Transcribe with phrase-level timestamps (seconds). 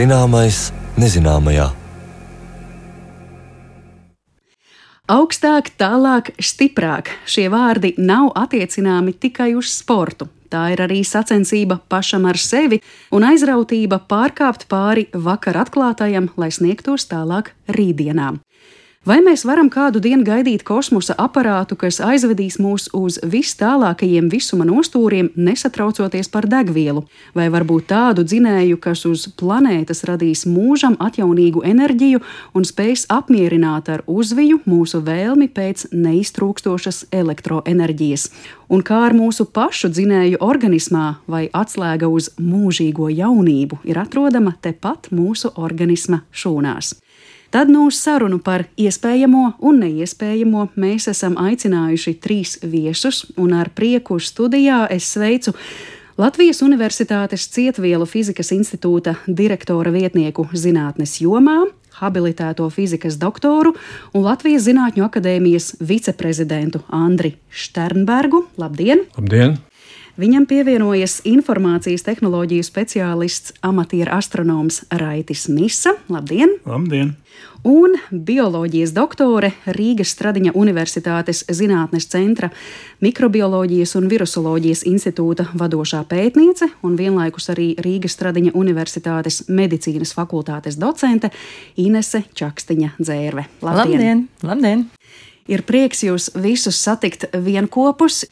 [0.00, 1.66] Zināmais nezināmajā.
[5.12, 7.10] Augstāk, tālāk, stiprāk.
[7.28, 10.30] Šie vārdi nav attiecināmi tikai uz sportu.
[10.48, 12.80] Tā ir arī sacensība pašam ar sevi
[13.12, 18.40] un aizrautība pārkāpt pāri vakar atklātajam, lai sniegtos tālāk rītdienām.
[19.08, 24.66] Vai mēs varam kādu dienu gaidīt kosmosa aparātu, kas aizvedīs mūs uz vis tālākajiem visuma
[24.68, 32.20] nostūriem, nesatraucoties par degvielu, vai varbūt tādu dzinēju, kas uz planētas radīs mūžam atjaunīgu enerģiju
[32.52, 38.28] un spēs apmierināt ar uzviju mūsu vēlmi pēc neiztrūkstošas elektroenerģijas?
[38.68, 45.08] Un kā ar mūsu pašu dzinēju organismā, vai atslēga uz mūžīgo jaunību ir atrodama tepat
[45.08, 46.98] mūsu organisma šūnās?
[47.50, 53.72] Tad nu uz sarunu par iespējamo un neiespējamo mēs esam aicinājuši trīs viesus, un ar
[53.74, 55.56] prieku studijā es sveicu
[56.20, 61.64] Latvijas Universitātes Cietvielu fizikas institūta direktora vietnieku zinātnes jomā,
[61.98, 63.74] habilitēto fizikas doktoru
[64.14, 68.44] un Latvijas Zinātņu akadēmijas viceprezidentu Andri Šternbergu.
[68.62, 69.08] Labdien!
[69.18, 69.58] Labdien!
[70.20, 75.94] Viņam pievienojas informācijas tehnoloģiju speciālists, amatieru astronoms Raitis Misa.
[76.12, 76.50] Labdien!
[76.68, 77.14] Labdien!
[77.64, 82.50] Un bioloģijas doktore Rīgas Stradiņa Universitātes Zinātnes centra
[83.00, 91.32] Mikrobioloģijas un Virusoloģijas institūta vadošā pētniece un vienlaikus arī Rīgas Stradiņa Universitātes medicīnas fakultātes docente
[91.80, 93.48] Inese Čakstiņa Dzērve.
[93.64, 93.96] Labdien!
[93.96, 94.24] Labdien!
[94.44, 94.88] Labdien.
[95.50, 98.26] Ir prieks jūs visus satikt vienopus.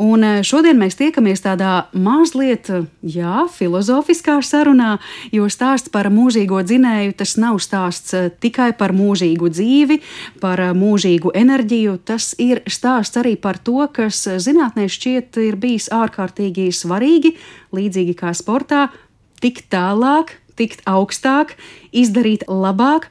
[0.00, 2.70] Un eh, šodien mēs tiekamies tādā mazliet,
[3.04, 4.94] jā, filozofiskā sarunā,
[5.34, 9.98] jo stāsts par mūžīgo dzinēju tas nav stāsts eh, tikai par mūžīgu dzīvi,
[10.40, 11.98] par eh, mūžīgu enerģiju.
[12.08, 17.34] Tas ir stāsts arī par to, kas zinātnē šķiet ir bijis ārkārtīgi svarīgi,
[17.76, 18.86] līdzīgi kā sportā,
[19.44, 21.58] tikt tālāk, tikt augstāk,
[21.92, 23.10] izdarīt labāk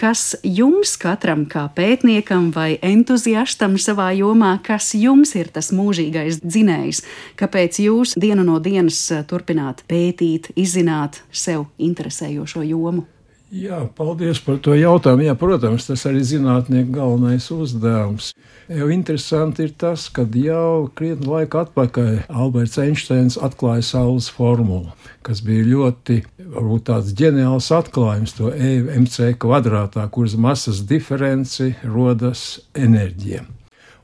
[0.00, 7.02] kas jums katram kā pētniekam vai entuziastam savā jomā, kas jums ir tas mūžīgais dzinējs,
[7.40, 13.04] kāpēc jūs dienu no dienas eh, turpināt pētīt, izzināt sev interesējošo jomu?
[13.50, 15.24] Jā, paldies par to jautājumu.
[15.26, 18.28] Jā, protams, tas arī zinātnieku galvenais uzdevums.
[18.70, 24.94] Jau interesanti ir tas, ka jau krietni laika atpakaļ Alberts Einsteins atklāja Saules formulu,
[25.26, 26.20] kas bija ļoti,
[26.54, 33.46] varbūt tāds ģeniāls atklājums, to EMC kvadrātā, kuras masas diferenci rodas enerģija.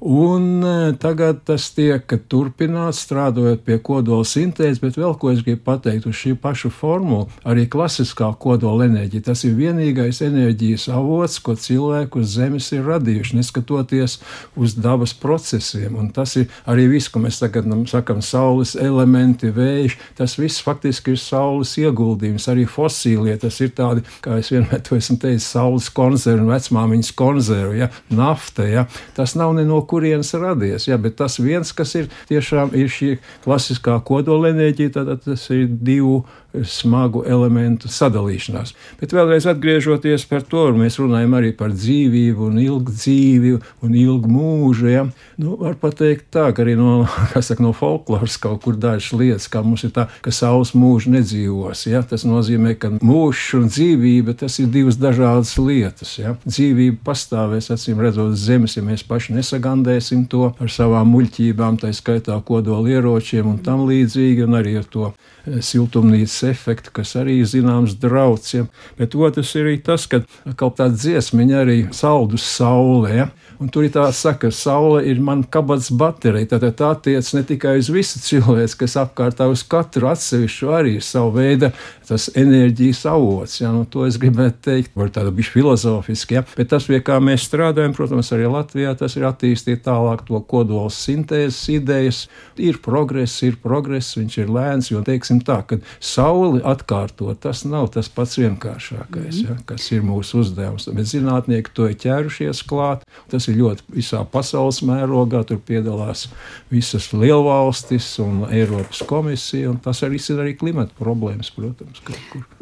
[0.01, 5.63] Un e, tagad tas tiek turpināts strādājot pie kodola sintēzes, bet vēl ko es gribu
[5.71, 9.25] pateikt uz šī paša formula, arī klasiskā kodola enerģija.
[9.31, 14.19] Tas ir vienīgais enerģijas avots, ko cilvēku uz Zemes ir radījuši, neskatoties
[14.61, 15.97] uz dabas procesiem.
[15.97, 19.97] Un tas ir arī viss, ko mēs tagad sakam, saules elementi, vējš.
[20.21, 23.39] Tas viss faktiski ir saules ieguldījums, arī fosīlie.
[23.41, 27.91] Tas ir tādi, kā es vienmēr to esmu teicis, saules konzervi vecmāmiņas konzervi, ja?
[28.13, 28.69] nafta.
[28.69, 28.85] Ja?
[29.17, 30.89] Tas nav ne no kurienes radies.
[30.89, 33.13] Jā, bet tas viens, kas ir tiešām ir šī
[33.45, 36.25] klasiskā kodolenerģija, tad tas ir divu
[36.65, 38.73] smagu elementu sadalīšanās.
[39.01, 43.53] Bet vēlreiz atgriežoties par to, mēs runājam arī par dzīvību un ilgu dzīvi
[43.87, 44.89] un ilgu mūžu.
[44.91, 45.05] Ja?
[45.41, 47.07] Nu, var pateikt tā, ka arī no,
[47.49, 51.87] saka, no folkloras kaut kur dažas lietas, kā mums ir tā, ka saules mūžu nedzīvos.
[51.91, 52.03] Ja?
[52.07, 56.17] Tas nozīmē, ka mūžs un dzīvība tas ir divas dažādas lietas.
[56.21, 56.37] Ja?
[56.47, 62.37] Dzīvība pastāvēs, acīm redzot, zemes, ja mēs paši nesagandēsim to ar savām muļķībām, tā skaitā
[62.47, 65.13] kodolieročiem un tam līdzīgi, un arī ar to
[65.47, 68.55] siltumnīcas efektu, kas arī zināms drauds.
[68.55, 68.67] Ja?
[68.99, 70.23] Bet otrs ir tas, ka
[70.57, 73.15] kaut kāda dziesmiņa arī saldus saulē.
[73.17, 73.29] Ja?
[73.63, 76.51] Un tur ir tā saka, saule ir man kabatas baterija.
[76.53, 81.05] Tātad tā attiec ne tikai uz visu cilvēku, kas apkārtā uz katru atsevišķu arī ir
[81.05, 81.71] savu veidu
[82.07, 83.61] tas enerģijas avots.
[83.61, 83.73] Ja?
[83.75, 86.45] Nu, to es gribētu teikt, var tāda bišķi filozofiski, ja?
[86.57, 90.99] bet tas, pie kā mēs strādājam, protams, arī Latvijā, tas ir attīstīt tālāk to kodols
[91.07, 92.23] sintēzes idejas.
[92.61, 97.91] Ir progress, ir progress, viņš ir lēns, jo, teiksim tā, ka sauli atkārtot, tas nav
[97.97, 99.49] tas pats vienkāršākais, mm.
[99.49, 99.59] ja?
[99.69, 100.89] kas ir mūsu uzdevums.
[100.97, 103.05] Bet zinātnieki to ir ķērušies klāt.
[103.31, 105.45] Tas Tas ir ļoti visā pasaules mērogā.
[105.47, 106.25] Tur piedalās
[106.73, 109.71] visas lielvalstis un Eiropas komisija.
[109.71, 112.03] Un tas arī ir arī klimata problēmas, protams.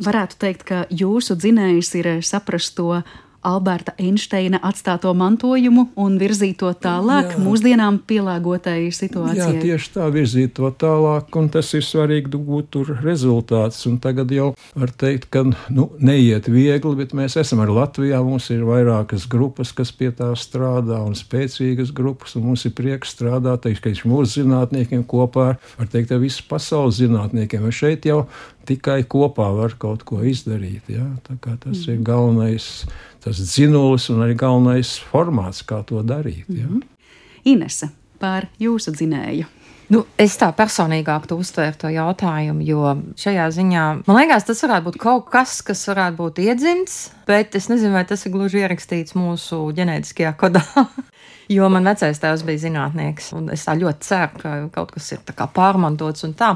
[0.05, 3.01] Varētu teikt, ka jūsu dzinējs ir saprast to
[3.45, 7.43] Alberta Einsteina atstāto mantojumu un virzīt to tālāk, Jā.
[7.45, 9.51] mūsdienām pielāgotai situācijai.
[9.55, 13.85] Jā, tieši tā virzīt to tālāk, un tas ir svarīgi būt tur rezultāts.
[13.91, 18.23] Un tagad jau var teikt, ka nu, neiet viegli, bet mēs esam ar Latvijā.
[18.25, 23.15] Mums ir vairākas grupas, kas pie tā strādā, un spēcīgas grupas, un mums ir prieks
[23.15, 27.65] strādāt teiks, mūsu zinātniekiem kopā ar, var teikt, ar visu pasaules zinātniekiem.
[27.65, 28.25] Un šeit jau
[28.69, 30.89] tikai kopā var kaut ko izdarīt.
[30.93, 31.07] Ja?
[31.27, 31.91] Tas mm.
[31.93, 32.69] ir galvenais,
[33.25, 36.45] tas dzinulis un arī galvenais formāts, kā to darīt.
[36.49, 36.67] Ja?
[36.67, 36.83] Mm -hmm.
[37.45, 37.89] Inese
[38.19, 39.45] par jūsu dzinēju.
[39.93, 44.97] Nu, es tā personīgāk uztvēru to jautājumu, jo šajā ziņā man liekas, tas varētu būt
[45.03, 49.61] kaut kas, kas varētu būt iedzimts, bet es nezinu, vai tas ir gluži ierakstīts mūsu
[49.77, 50.65] ģenētiskajā kodā.
[51.49, 55.19] Jo man vecais tēvs bija zinātnieks, un es tā ļoti ceru, ka kaut kas ir
[55.29, 56.55] pārmantots un tā.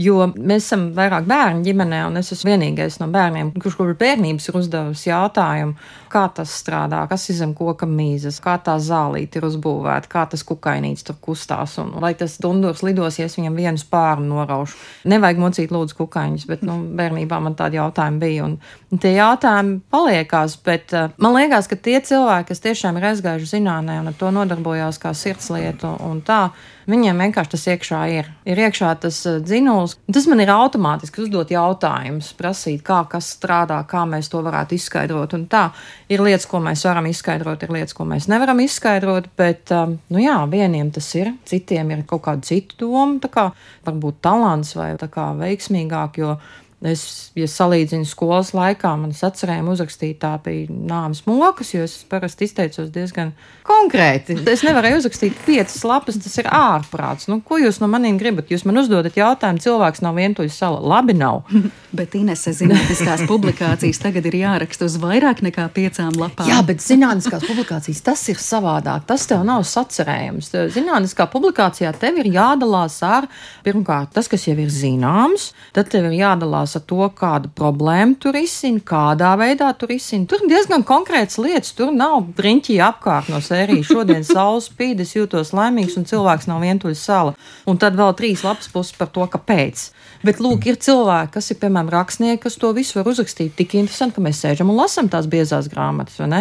[0.00, 4.48] Jo mēs esam vairāk bērnu ģimenē, un es esmu vienīgais no bērniem, kurš kopš bērnības
[4.48, 5.74] ir uzdevis jautājumu,
[6.10, 10.44] kā tas strādā, kas ir zem koka mīzes, kā tā zālīte ir uzbūvēta, kā tas
[10.46, 14.78] kukainīts tur kustās, un vai tas dundurs lidosies viņam vienu spāru noraušu.
[15.10, 18.56] Nevajag mocīt lūdzu kukaiņus, bet nu, bērnībā man tādi jautājumi bija, un,
[18.90, 23.56] un tie jautājumi paliekās, bet uh, man liekas, ka tie cilvēki, kas tiešām ir aizgājuši
[23.58, 26.46] zinātnē un ar to nodarbojās kā sirdslietu un tā,
[26.90, 28.28] Viņiem vienkārši tas iekšā ir.
[28.48, 29.96] Ir iekšā tas eh, dzinulis.
[30.10, 35.36] Tas man ir automātiski uzdot jautājumus, prasīt, kā kas strādā, kā mēs to varētu izskaidrot.
[35.38, 35.68] Un tā
[36.10, 39.30] ir lietas, ko mēs varam izskaidrot, ir lietas, ko mēs nevaram izskaidrot.
[39.38, 43.50] Bet, um, nu jā, vieniem tas ir, citiem ir kaut kāda cita doma, kā
[43.86, 46.18] varbūt talants vai kā veiksmīgāk.
[46.20, 46.36] Jo
[46.80, 52.88] Es, ja salīdzinu skolas laikā, manas atcerējuma uzrakstītā bija nāves mokas, jo es parasti izteicos
[52.94, 53.34] diezgan
[53.68, 54.38] konkrēti.
[54.48, 57.28] Es nevarēju uzrakstīt piecas lapas, tas ir ārprāts.
[57.28, 58.48] Nu, ko jūs no maniem gribat?
[58.48, 60.80] Jūs man uzdodat jautājumu, cilvēks nav vientuļs sala.
[60.80, 61.42] Labi nav.
[61.98, 66.48] bet Inese zinātniskās publikācijas tagad ir jāraksta uz vairāk nekā piecām lapām.
[66.48, 69.04] Jā, bet zinātniskās publikācijas tas ir savādāk.
[69.10, 70.48] Tas tev nav sacerējums.
[70.72, 73.28] Zinātniskā publikācijā tev ir jādalās ar
[73.66, 78.18] pirmkārt tas, kas jau ir zināms, tad tev ir jādalās jāskatās ar to, kādu problēmu
[78.20, 80.26] tur izsina, kādā veidā tur izsina.
[80.26, 83.90] Tur ir diezgan konkrēts lietas, tur nav riņķī apkārt no sērijas.
[83.90, 87.34] Šodien saules spīd, es jūtos laimīgs un cilvēks nav vientuļs sala.
[87.66, 89.90] Un tad vēl trīs lapas puses par to, kāpēc.
[90.20, 93.54] Bet, lūk, ir cilvēki, kas ir, piemēram, rakstnieki, kas to visu var uzrakstīt.
[93.56, 96.40] Tik interesanti, ka mēs sēžam un lasām tās biezās grāmatas, vai ne?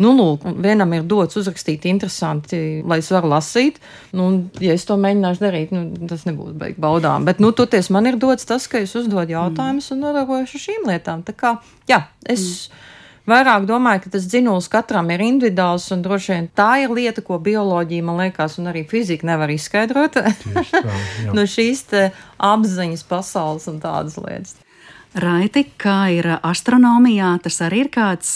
[0.00, 3.82] Nu, lūk, vienam ir dots uzrakstīt interesanti, lai es varu lasīt.
[4.16, 4.30] Nu,
[4.64, 7.28] ja es to mēģināšu darīt, nu, tas nebūs beig baudām.
[7.28, 10.88] Bet, nu, toties man ir dots tas, ka es uzdodu jautājumus un nodarbojos ar šīm
[10.88, 11.26] lietām.
[11.28, 11.58] Tā kā,
[11.90, 12.46] jā, es.
[12.68, 12.86] Mm
[13.28, 17.40] vairāk domāju, ka tas dzinulis katram ir individuāls, un droši vien tā ir lieta, ko
[17.42, 20.18] bioloģija, man liekas, un arī fizika nevar izskaidrot.
[20.18, 20.32] Tā,
[21.36, 21.84] no šīs
[22.38, 24.56] apziņas pasaules un tādas lietas.
[25.18, 28.32] Raiti, kā ir astronomijā, tas arī ir kāds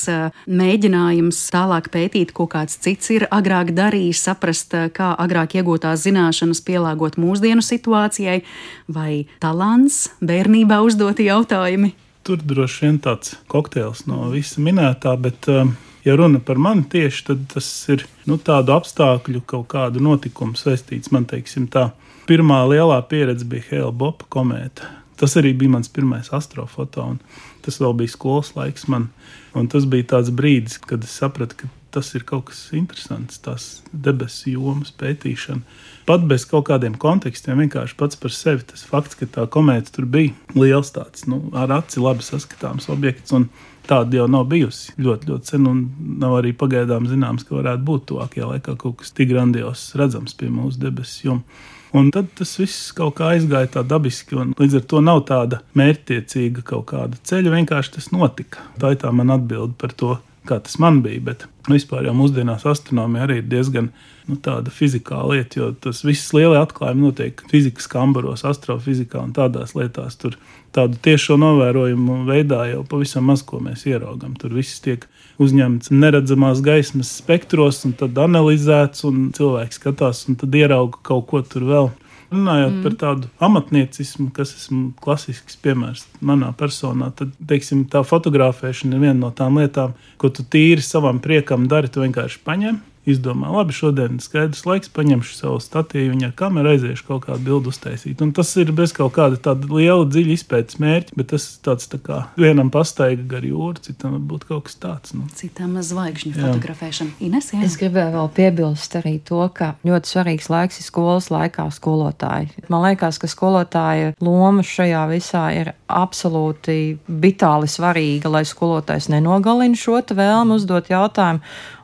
[0.48, 7.20] mēģinājums tālāk pētīt, ko kāds cits ir agrāk darījis, saprast, kā agrāk iegūtās zināšanas pielāgot
[7.20, 8.40] mūsdienu situācijai,
[8.88, 11.92] vai talants, bērnībā uzdoti jautājumi
[12.26, 15.74] tur droši vien tāds kokteils no visa minētā, bet, um,
[16.06, 21.12] ja runa par mani tieši, tad tas ir nu, tādu apstākļu, kaut kādu notikumu saistīts.
[21.14, 21.90] Man teiksim, tā
[22.28, 24.88] pirmā lielā pieredze bija Hēla Bopa komēta.
[25.20, 27.20] Tas arī bija mans pirmais astrofoto, un
[27.62, 29.10] tas vēl bija skolas laiks man.
[29.54, 33.70] Un tas bija tāds brīdis, kad es sapratu, ka tas ir kaut kas interesants, tās
[33.92, 35.62] debesu jomas pētīšana
[36.06, 40.06] pat bez kaut kādiem kontekstiem, vienkārši pats par sevi tas fakts, ka tā komēta tur
[40.10, 43.34] bija liels tāds, nu, ar aci labi saskatāms objekts.
[43.82, 45.78] Tāda jau nav bijusi ļoti, ļoti sen, un
[46.22, 50.52] nav arī pagaidām zināms, ka varētu būt tuvākajā laikā kaut kas tik grandios redzams pie
[50.54, 51.62] mūsu debesu jumta.
[51.98, 55.58] Un tad tas viss kaut kā aizgāja tā dabiski, un līdz ar to nav tāda
[55.76, 57.56] mērķtiecīga kaut kāda ceļa.
[57.58, 58.62] Vienkārši tas notika.
[58.80, 60.14] Tā ir tā man atbilde par to,
[60.48, 61.20] kā tas man bija.
[61.26, 63.90] Bet vispār jau mūsdienās astronomija arī ir diezgan
[64.28, 69.74] nu, tāda fizikāla lieta, jo tas viss lielie atklājumi notiek fizikas kambaros, astrofizikā un tādās
[69.78, 70.18] lietās.
[70.20, 70.36] Tur
[70.74, 74.34] tādu tiešo novērojumu veidā jau pavisam maz ko mēs ieraugām.
[74.40, 75.06] Tur viss tiek
[75.42, 81.42] uzņemts neredzamās gaismas spektros, un tad analizēts, un cilvēks skatās, un tad ierauga kaut ko
[81.46, 81.92] tur vēl.
[82.32, 82.82] Runājot mm.
[82.84, 89.18] par tādu amatniecismu, kas ir klasisks piemērs manā personā, tad teiksim, tā fotografēšana ir viena
[89.20, 91.90] no tām lietām, ko tu tīri savam priekam dari.
[91.92, 96.72] Tu vienkārši paņem, izdomā, labi, šodien ir skaidrs laiks, paņemšu savu statīvu, viņa ar kameru
[96.72, 98.22] aiziešu kaut kādu bildu uztaisīt.
[98.22, 101.98] Un tas ir bez kaut kāda tāda liela, dziļa izpētes mērķa, bet tas tāds tā
[102.02, 105.16] kā vienam pastaiga gar jūru, citam varbūt kaut kas tāds.
[105.16, 105.26] Nu.
[105.38, 106.46] Citam zvaigžņu jā.
[106.46, 107.16] fotografēšana.
[107.26, 107.62] Ines, jā.
[107.66, 112.52] Es gribēju vēl piebilst arī to, ka ļoti svarīgs laiks ir skolas laikā skolotāji.
[112.72, 120.00] Man liekas, ka skolotāja loma šajā visā ir absolūti vitāli svarīga, lai skolotājs nenogalina šo
[120.02, 121.42] vēlmu uzdot jautājumu.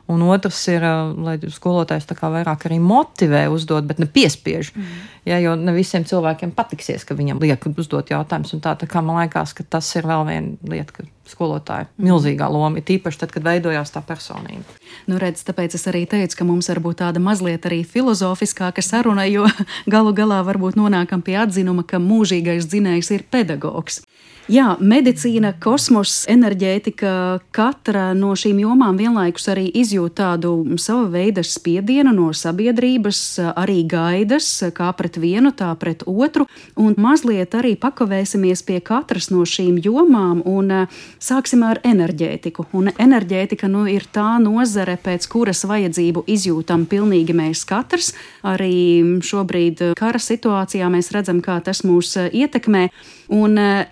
[0.09, 0.81] Un otrs ir,
[1.21, 4.71] lai skolotājs vairāk arī motivē uzdot, bet ne piespiež.
[4.73, 5.03] Mm.
[5.29, 8.55] Ja, jo ne visiem cilvēkiem patiksies, ka viņam liek uzdot jautājumus.
[8.63, 12.81] Tā, tā kā man liekas, ka tas ir vēl viena lieta, ka skolotāja milzīgā loma,
[12.81, 14.65] tīpaši tad, kad veidojās tā personība.
[15.05, 19.27] Nu, redz, tāpēc es arī teicu, ka mums var būt tāda mazliet arī filozofiskāka saruna,
[19.29, 19.45] jo
[19.93, 24.01] galu galā varbūt nonākam pie atzinuma, ka mūžīgais dzinējs ir pedagogs.
[24.49, 27.09] Jā, medicīna, kosmos, enerģētika,
[27.53, 33.19] katra no šīm jomām vienlaikus arī izjūt tādu sava veida spiedienu no sabiedrības,
[33.53, 36.47] arī gaidas, kā pret vienu, tā pret otru,
[36.81, 42.71] un mazliet arī pakavēsimies pie katras no šīm jomām un eh, sāksim ar enerģētiku.
[42.73, 48.15] Un enerģētika nu, ir tā nozare, pēc kuras vajadzību izjūtam pilnīgi mēs katrs.
[48.41, 52.87] Arī šobrīd kara situācijā mēs redzam, kā tas mūs eh, ietekmē.
[53.29, 53.85] Un eh,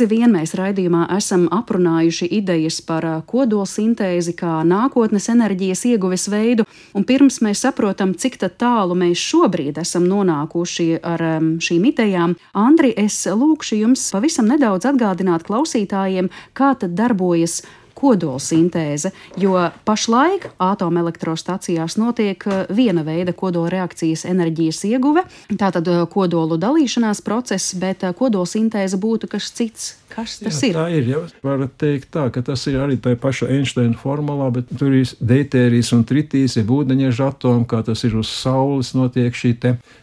[0.00, 6.64] nereizi vien mēs raidījumā esam aprunājuši idejas par kodolsintēzi kā nākotnes enerģijas ieguves veidu,
[6.94, 11.20] un pirms mēs saprotam, cik tālu mēs šobrīd esam nonākuši ar
[11.60, 17.60] šīm idejām, Andri, es lūkšu jums pavisam nedaudz atgādināt klausītājiem, kā tad darbojas
[17.94, 26.58] kodolsintēze, jo pašlaik atomelektrostacijās notiek eh, viena veida kodola reakcijas enerģijas ieguve, tātad eh, kodolu
[26.60, 29.94] dalīšanās process, bet eh, kodolsintēze būtu kas cits.
[30.10, 30.74] Kas tas Jā, ir?
[30.74, 31.08] Tā ir.
[31.10, 35.12] Jā, var teikt tā, ka tas ir arī tā paša Einsteina formulā, bet tur ir
[35.22, 39.52] deutērijas un tritīs, ir ūdeņieža atomi, kā tas ir uz Saules, notiek šī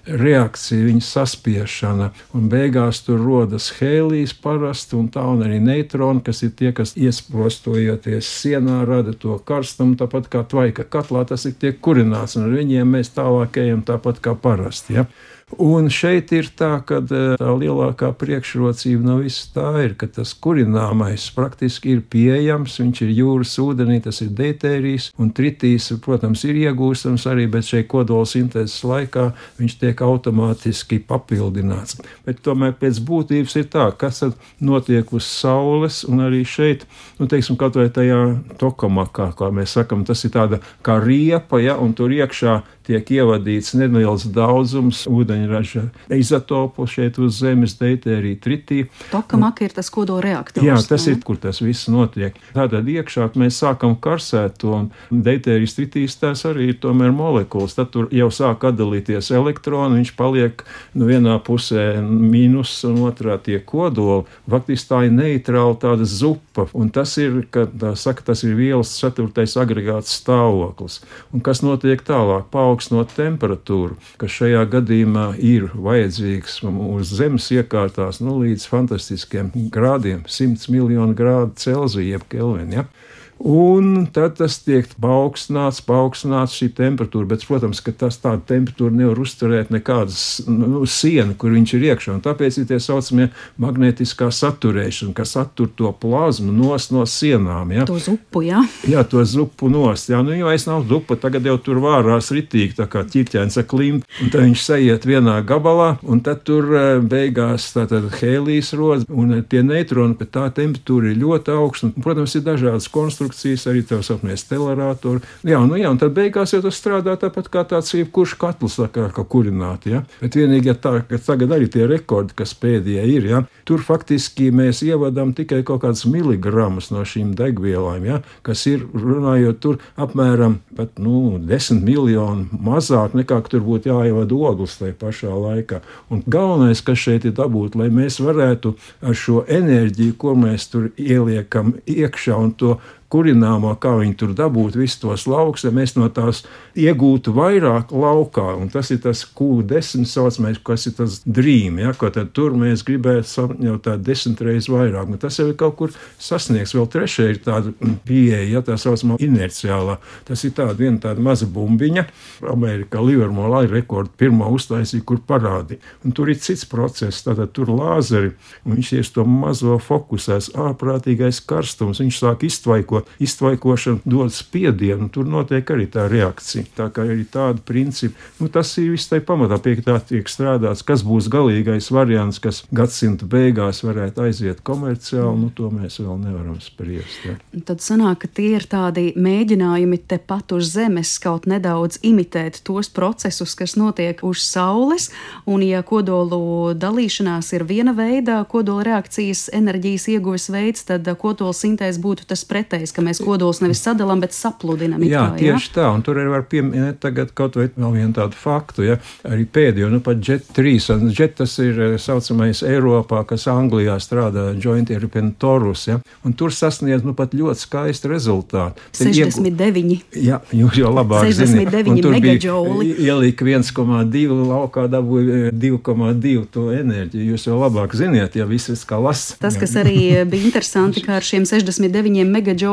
[0.08, 6.44] reakcija, viņa saspiešana, un beigās tur rodas hēlijas parasti, un tā un arī neitroni, kas
[6.48, 11.82] ir tie, kas iesprostojoties sienā, rada to karstumu, tāpat kā tvaika katlā, tas ir tiek
[11.84, 15.00] kurināts, un ar viņiem mēs tālāk ejam tāpat kā parasti.
[15.00, 15.08] Ja?
[15.56, 20.34] Un šeit ir tā, ka e, tā lielākā priekšrocība no viss tā ir, ka tas
[20.36, 26.60] kurināmais praktiski ir pieejams, viņš ir jūras ūdenī, tas ir deutērijas, un tritīs, protams, ir
[26.66, 29.30] iegūstams arī, bet šeit kodola sintēzes laikā
[29.62, 31.96] viņš tiek automātiski papildināts.
[32.27, 34.25] Bet tomēr pēc būtības ir tā, kas
[34.60, 36.84] notiek uz Saules, un arī šeit,
[37.22, 38.20] nu, teiksim, kaut vai tajā
[38.60, 43.74] tokamakā, kā mēs sakam, tas ir tāda kā riepa, ja, un tur iekšā tiek ievadīts
[43.75, 45.06] neliels daudzums
[45.38, 45.84] ūdeņraža
[46.17, 48.79] izotopu šeit uz Zemes, deutērija tritī.
[49.12, 50.65] Tokamaka ir tas kodola reaktors.
[50.65, 51.13] Jā, tas ne?
[51.13, 52.38] ir, kur tas viss notiek.
[52.56, 57.77] Tātad iekšā mēs sākam karsēt to, un deutērijas tritīs tās arī ir tomēr molekulas.
[57.77, 60.63] Tad tur jau sāk atdalīties elektroni, viņš paliek
[60.98, 64.25] nu, vienā pusē mīnus un otrā tie kodoli.
[64.50, 68.94] Faktiski tā ir neitrāla tāda zupa, un tas ir, ka tā saka, tas ir vielas
[68.98, 71.01] ceturtais agregāts stāvoklis.
[71.36, 72.48] Un kas notiek tālāk?
[72.53, 80.72] Paaugstinot temperatūru, kas šajā gadījumā ir vajadzīgs uz Zemes iekārtās nu, līdz fantastiskiem grādiem, 100
[80.74, 82.81] miljonu grādu Celsija, jeb Kelvina.
[82.81, 83.07] Ja?
[83.39, 87.29] Un tad tas tiek paaugstināts, paaugstināts šī temperatūra.
[87.29, 92.15] Bet, protams, ka tas tādu temperatūru nevar uzturēt nekādas nu, siena, kur viņš ir iekšā.
[92.17, 93.29] Un tāpēc ir tie saucamie
[93.62, 97.75] magnetiskā saturēšana, kas attur to plazmu nos no sienām.
[97.75, 97.86] Ja?
[97.89, 98.63] To zupu, jā.
[98.89, 100.10] Jā, to zupu nost.
[100.10, 103.70] Jā, nu jau es nav zupa, tagad jau tur vārās ritīgi, tā kā ķirķēns ar
[103.70, 104.10] klimpu.
[104.24, 109.38] Un tad viņš sajiet vienā gabalā, un tad tur eh, beigās tātad hēlijas rodas, un
[109.46, 111.91] tie neitroni, bet tā temperatūra ir ļoti augsta.
[111.91, 115.22] Un, protams, ir dažādas konstrukcijas konstrukcijas, arī tā saucamie stelarātori.
[115.48, 119.10] Jā, nu jā, un tad beigās jau tas strādā tāpat kā tāds jebkurš katls, kā,
[119.12, 119.91] kā kurināti.
[119.96, 120.03] Ja?
[120.22, 123.43] Bet vienīgi, ja tā, ka tagad arī tie rekordi, kas pēdējie ir, ja?
[123.65, 128.22] tur faktiski mēs ievadām tikai kaut kādus miligramus no šīm degvielām, ja?
[128.43, 134.77] kas ir, runājot, tur apmēram pat, nu, 10 miljonu mazāk nekā tur būtu jāievada ogles
[134.79, 135.81] tajā pašā laikā.
[136.13, 140.89] Un galvenais, kas šeit ir dabūt, lai mēs varētu ar šo enerģiju, ko mēs tur
[140.98, 142.77] ieliekam iekšā un to
[143.12, 146.44] kurināmo, kā viņi tur dabūtu visus tos laukus, ja mēs no tās
[146.78, 148.50] iegūtu vairāk laukā.
[148.60, 152.84] Un tas ir tas Q10 saucamais, kas ir tas drīm, ja, ko tad tur mēs
[152.88, 155.08] gribētu jau tā desmit reizes vairāk.
[155.08, 156.76] Un tas jau ir kaut kur sasniegts.
[156.76, 157.72] Vēl trešā ir tāda
[158.08, 159.98] pieeja, ja tā saucamā inerciālā.
[160.28, 162.06] Tas ir tāda viena tāda maza bumbiņa.
[162.52, 165.80] Amerikā Livermolā ir rekords pirmā uztaisīja, kur parādīja.
[166.04, 168.34] Un tur ir cits process, tātad tur lāzeri,
[168.66, 175.10] un viņš ir to mazo fokusēs, ārprātīgais karstums, viņš sāk iztvaikot ko iztvaikošana dod spiedienu,
[175.10, 176.66] tur notiek arī tā reakcija.
[176.77, 180.86] Tā kā ir tāda principa, nu, tas ir viss tai pamatā, pie tā tiek strādāts.
[180.88, 186.60] Kas būs galīgais variants, kas gadsimta beigās varētu aiziet komerciāli, nu, to mēs vēl nevaram
[186.63, 187.25] spriest.
[187.25, 187.38] Ja.
[187.68, 193.56] Tad sanāk, ka tie ir tādi mēģinājumi tepat uz Zemes kaut nedaudz imitēt tos procesus,
[193.58, 195.10] kas notiek uz Saules,
[195.46, 202.01] un ja kodolu dalīšanās ir viena veida kodola reakcijas enerģijas ieguves veids, tad kodola sintēze
[202.04, 205.01] būtu tas pretējs idejas, ka mēs kodols nevis sadalām, bet sapludinam.
[205.03, 205.74] Jā, kā, tieši jā?
[205.75, 209.46] tā, un tur arī var pieminēt tagad kaut vai vēl vienu tādu faktu, ja arī
[209.46, 214.53] pēdējo, nu pat Jet 3, un Jet tas ir eh, saucamais Eiropā, kas Anglijā strādā
[214.58, 218.82] Joint European Torus, ja, un tur sasniedz, nu pat ļoti skaisti rezultāti.
[218.98, 219.98] 69.
[220.17, 222.94] Jā, jūs jau labāk 69 megajouli.
[223.08, 227.34] Ielika 1,2 laukā dabūja 2,2 to enerģiju.
[227.34, 229.38] Jūs jau labāk ziniet, ja viss ir kā lasa.
[229.41, 232.27] Tas, kas arī bija interesanti, ka ar šiem 69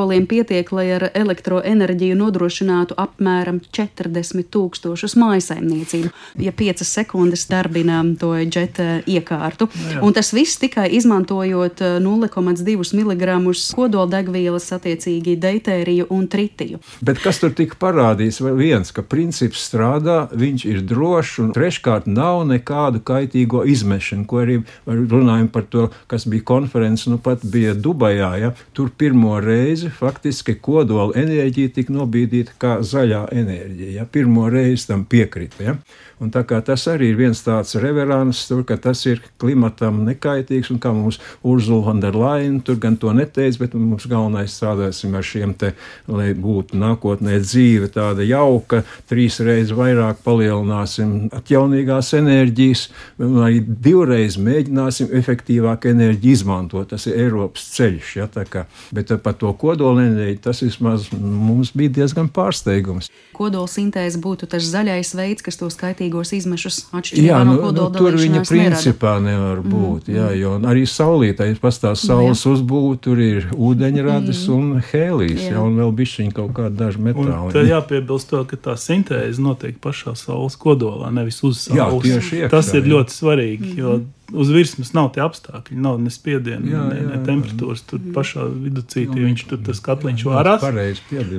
[0.04, 6.10] megajouliem pietiek, lai ar elektroenerģiju nodrošinātu apmēram 40 tūkstošus mājasaimniecību,
[6.44, 9.68] ja 5 sekundes darbinām to džeta iekārtu.
[9.72, 10.02] Jā.
[10.04, 16.80] Un tas viss tikai izmantojot 0,2 mg kodoldegvielas, attiecīgi deutēriju un tritiju.
[17.04, 18.42] Bet kas tur tika parādīts?
[18.44, 24.60] Viens, ka princips strādā, viņš ir drošs un treškārt nav nekādu kaitīgo izmešanu, ko arī
[24.86, 28.32] runājam par to, kas bija konferences, nu pat bija Dubajā.
[28.40, 28.52] Ja?
[28.74, 33.92] Tur pirmo reizi faktiski kodola enerģija tika nobīdīta kā zaļā enerģija.
[34.00, 34.06] Ja?
[34.10, 35.62] Pirmo reizi tam piekrita.
[35.64, 35.76] Ja?
[36.24, 40.70] Un tā kā tas arī ir viens tāds reverants, tur, ka tas ir klimatam nekaitīgs,
[40.72, 45.12] un kā mums Urzula von der Leyen tur gan to neteica, bet mums galvenais strādāsim
[45.18, 45.74] ar šiem te,
[46.08, 52.86] lai būtu nākotnē dzīve tāda jauka, trīs reizes vairāk palielināsim atjaunīgās enerģijas,
[53.20, 56.88] arī divreiz mēģināsim efektīvāk enerģiju izmantot.
[56.94, 58.64] Tas ir Eiropas ceļš, ja tā kā,
[58.94, 63.10] bet par to kodolenerģiju tas vismaz mums bija diezgan pārsteigums.
[63.34, 68.16] Kodolsintēze būtu tas zaļais veids, kas to skaitīja kaitīgos izmešus atšķirībā no kodola nu, tur
[68.18, 69.24] viņa principā nerada.
[69.26, 70.08] nevar mm, būt.
[70.08, 74.54] Mm, jā, jo arī saulītē pastāv nu, saules nu, uzbūve, tur ir ūdeņradis mm.
[74.54, 75.54] un hēlijs, jā.
[75.54, 77.36] jā, un vēl bišķiņ kaut kāda daži metāli.
[77.36, 82.04] Un tad jāpiebilst to, ka tā sintēze notiek pašā saules kodolā, nevis uz saules.
[82.06, 82.90] Jā, tieši iekšā, Tas ir jā.
[82.94, 83.80] ļoti svarīgi, mm.
[83.82, 83.98] jo
[84.32, 87.82] uz virsmas nav tie apstākļi, nav ne spiediena, jā, ne, ne temperatūras.
[87.88, 88.12] Tur jā.
[88.16, 90.64] pašā viducītī nu, viņš tur tas katliņš varās.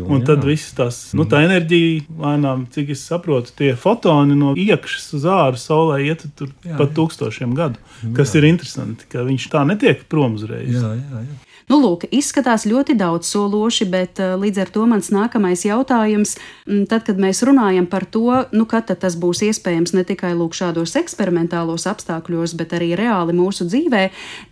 [0.05, 0.49] Un tad jā.
[0.51, 5.61] viss tas, nu tā enerģija, lēnām, cik es saprotu, tie fotoni no iekšas uz āru
[5.61, 6.93] saulē iet tur jā, pat jā.
[6.99, 7.81] tūkstošiem gadu.
[8.17, 8.41] Kas jā.
[8.41, 10.75] ir interesanti, ka viņš tā netiek prom uzreiz.
[10.75, 11.41] Jā, jā, jā.
[11.65, 16.35] Nu, lūk, izskatās ļoti daudz sološi, bet uh, līdz ar to mans nākamais jautājums,
[16.67, 20.53] mm, tad, kad mēs runājam par to, nu, kad tas būs iespējams ne tikai lūk
[20.53, 24.03] šādos eksperimentālos apstākļos, bet arī reāli mūsu dzīvē,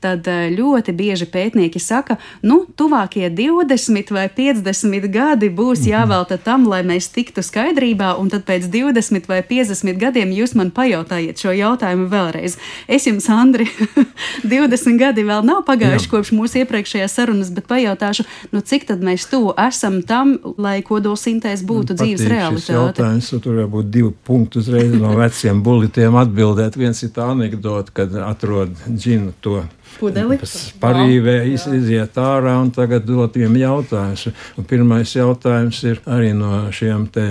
[0.02, 5.91] tad uh, ļoti bieži pētnieki saka, nu, tuvākie 20 vai 50 gadi būs mhm.
[5.93, 10.73] jāvelta tam, lai mēs tiktu skaidrībā, un tad pēc 20 vai 50 gadiem jūs man
[10.73, 12.58] pajautājiet šo jautājumu vēlreiz.
[12.89, 13.69] Es jums, Andri,
[14.49, 16.13] 20 gadi vēl nav pagājuši Jā.
[16.17, 20.82] kopš mūsu iepriekšējā šajās sarunas, bet pajautāšu, nu, cik tad mēs tuvu esam tam, lai
[20.86, 22.74] kodolsintēze būtu dzīves realitāte?
[22.74, 26.78] Jautājums, tur var būt divi punkti uzreiz no veciem bulitiem atbildēt.
[26.80, 29.63] Viens ir tā anekdote, kad atrod džinu to.
[30.82, 34.27] Parīvē iz, iziet ārā un tagad dot viņiem jautājumus.
[34.58, 37.27] Un pirmais jautājums ir arī no šiem te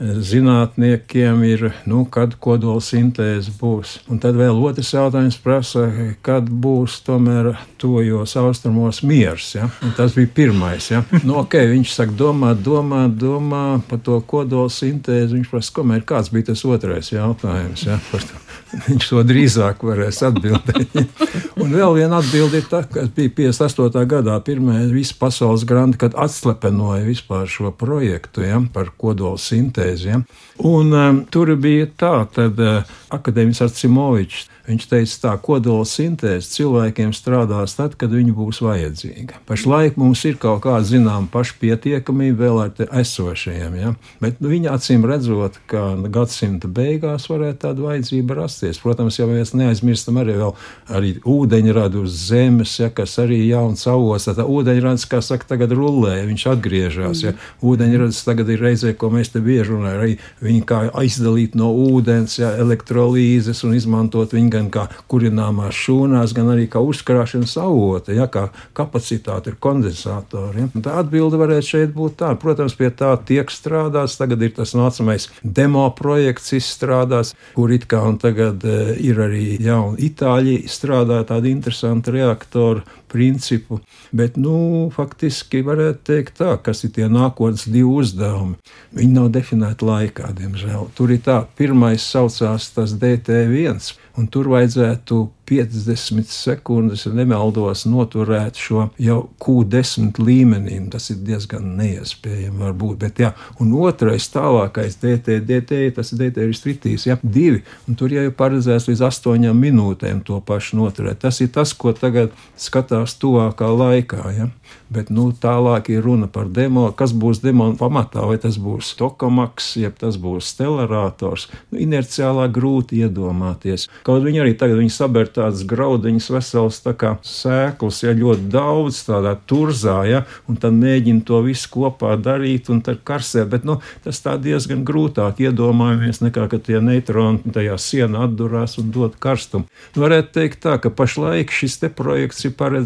[0.00, 3.96] zinātniekiem ir, nu, kad kodola sintēze būs.
[4.10, 5.86] Un tad vēl otrs jautājums prasa,
[6.24, 9.68] kad būs tomēr tojos austrumos miers, ja?
[9.84, 11.04] Un tas bija pirmais, ja?
[11.24, 15.38] Nu, ok, viņš saka, domā, domā, domā par to kodola sintēzi.
[15.38, 18.00] Viņš prasa, komēr kāds bija tas otrais jautājums, ja?
[18.10, 18.43] Par to.
[18.88, 20.96] Viņš to drīzāk varēs atbildēt.
[21.62, 24.06] un vēl viena atbilde ir tā, kas bija 58.
[24.10, 30.10] gadā, pirmā visa pasaules grāmata, kad atslepenoja vispār šo projektu ja, par kodola sintēzi.
[30.10, 30.22] Ja.
[30.64, 37.10] Un um, tur bija tā, tad uh, akadēmis Arcimovičs Viņš teica, tā kodola sintēze cilvēkiem
[37.12, 39.42] strādās tad, kad viņi būs vajadzīga.
[39.44, 43.92] Pašlaik mums ir kaut kāda zināmā pašpietiekamība vēl ar esošajiem, ja?
[44.24, 48.63] bet nu, viņa acīm redzot, ka gadsimta beigās varētu tāda vajadzība rasties.
[48.82, 50.54] Protams, ja mēs neaizmirstam arī, vēl,
[50.96, 56.16] arī ūdeņradu uz zemes, ja, kas arī jauns avos, tad ūdeņrads, kā saka, tagad rullē,
[56.28, 57.24] viņš atgriežas.
[57.24, 57.34] Ja?
[57.64, 62.38] Ūdeņrads tagad ir reizē, ko mēs te bieži runājam, arī viņi kā izdalīt no ūdens,
[62.40, 68.28] ja, elektrolīzes un izmantot viņu gan kā kurināmās šūnās, gan arī kā uzkrāšanas avote, ja,
[68.30, 70.64] kā kapacitāte ir kondensatori.
[70.64, 70.84] Ja.
[70.84, 72.32] Tā atbilde varētu šeit būt tā.
[72.40, 74.18] Protams, pie tā tiek strādāts.
[74.20, 79.56] Tagad ir tas nākamais demo projekts izstrādāts, kur it kā un tagad e, ir arī
[79.62, 82.84] jauni itāļi strādā tādi interesanti reaktori
[83.14, 83.78] principu.
[84.10, 88.58] Bet, nu, faktiski varētu teikt tā, kas ir tie nākotnes divi uzdevumi.
[88.98, 90.90] Viņi nav definēti laikā, diemžēl.
[90.98, 98.56] Tur ir tā, pirmais saucās tas DT1, un tur vajadzētu 50 sekundes, ja nemaldos, noturēt
[98.58, 100.78] šo jau Q10 līmenī.
[100.92, 102.96] Tas ir diezgan neiespējami, varbūt.
[103.02, 108.14] Bet, jā, un otrais, tālākais DT, DT, tas ir DT ristritīs, ja divi, un tur
[108.14, 111.20] jau ir paredzēts līdz astoņām minūtēm to pašu noturēt.
[111.26, 114.22] Tas ir tas, ko tagad skatās tuvākā laikā.
[114.32, 114.48] Ja?
[114.94, 119.74] Bet nu, tālāk ir runa par demo, kas būs demo pamatā, vai tas būs tokamaks,
[119.80, 121.48] jeb tas būs stelarators.
[121.72, 123.88] Nu, inerciālā grūti iedomāties.
[124.06, 129.34] Kaut viņi arī tagad saber tādas graudiņas veselas tā kā sēklas, ja ļoti daudz tādā
[129.48, 134.20] turzā, ja, un tad mēģina to visu kopā darīt un tad karsē, bet nu, tas
[134.22, 139.66] tā diezgan grūtāk iedomājamies nekā, ka tie neitroni tajā sienā atdurās un dod karstumu.
[139.96, 142.83] Nu, varētu teikt tā, ka pašlaik šis te projekts ir paredzēts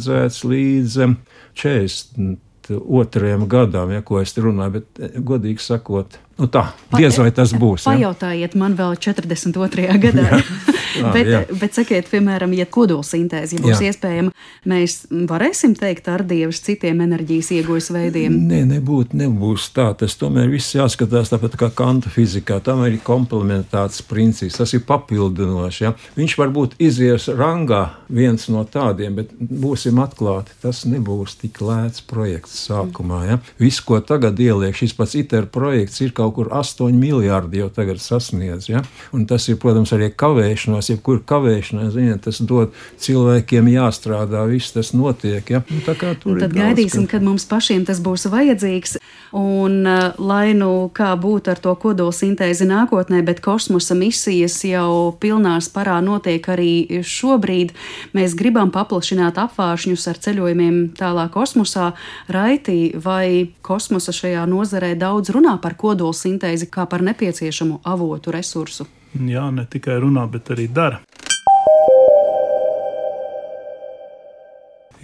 [0.49, 0.97] līdz
[1.59, 3.47] 42.
[3.51, 7.83] gadam, ja, ko es runāju, bet eh, godīgi sakot, Nu tā, diez vai tas būs.
[7.83, 7.97] Ja?
[7.97, 9.87] Pajautājiet man vēl 42.
[9.99, 10.27] gadā.
[10.39, 10.39] jā,
[11.01, 11.41] jā, bet, jā.
[11.59, 13.91] bet sakiet, piemēram, ja kodolsintēze ja būs jā.
[13.91, 14.31] iespējama,
[14.71, 18.37] mēs varēsim teikt ar dievs citiem enerģijas ieguves veidiem?
[18.53, 19.89] Nē, nebūt, nebūs tā.
[19.99, 22.61] Tas tomēr viss jāskatās tāpat kā kanta fizikā.
[22.63, 25.81] Tam ir komplementāts princips, tas ir papildinošs.
[25.83, 25.93] Ja?
[26.21, 32.63] Viņš varbūt izies rangā viens no tādiem, bet būsim atklāti, tas nebūs tik lēts projekts
[32.69, 33.25] sākumā.
[33.27, 33.43] Ja?
[33.59, 37.69] Viss, ko tagad ieliek, šis pats ITER projekts ir kaut kaut kur 8 miljardi jau
[37.73, 38.69] tagad sasniedz.
[38.69, 38.83] Ja?
[39.13, 44.93] Un tas ir, protams, arī kavēšanās, jebkur kavēšanās, ziniet, tas dod cilvēkiem jāstrādā, viss tas
[44.93, 45.49] notiek.
[45.51, 45.63] Ja?
[45.69, 47.17] Nu, tad daudz, gaidīsim, ka...
[47.17, 48.99] kad mums pašiem tas būs vajadzīgs.
[49.37, 55.59] Un uh, lai nu kā būtu ar to kodolsintēzi nākotnē, bet kosmosa misijas jau pilnā
[55.65, 57.75] sparā notiek arī šobrīd.
[58.17, 61.91] Mēs gribam paplašināt apvāršņus ar ceļojumiem tālāk kosmosā.
[62.33, 66.18] Raitī vai kosmosa šajā nozarē daudz runā par kodolsintēzi?
[66.19, 68.87] Fotosintēzi kā par nepieciešamu avotu resursu.
[69.15, 71.01] Jā, ne tikai runā, bet arī dara.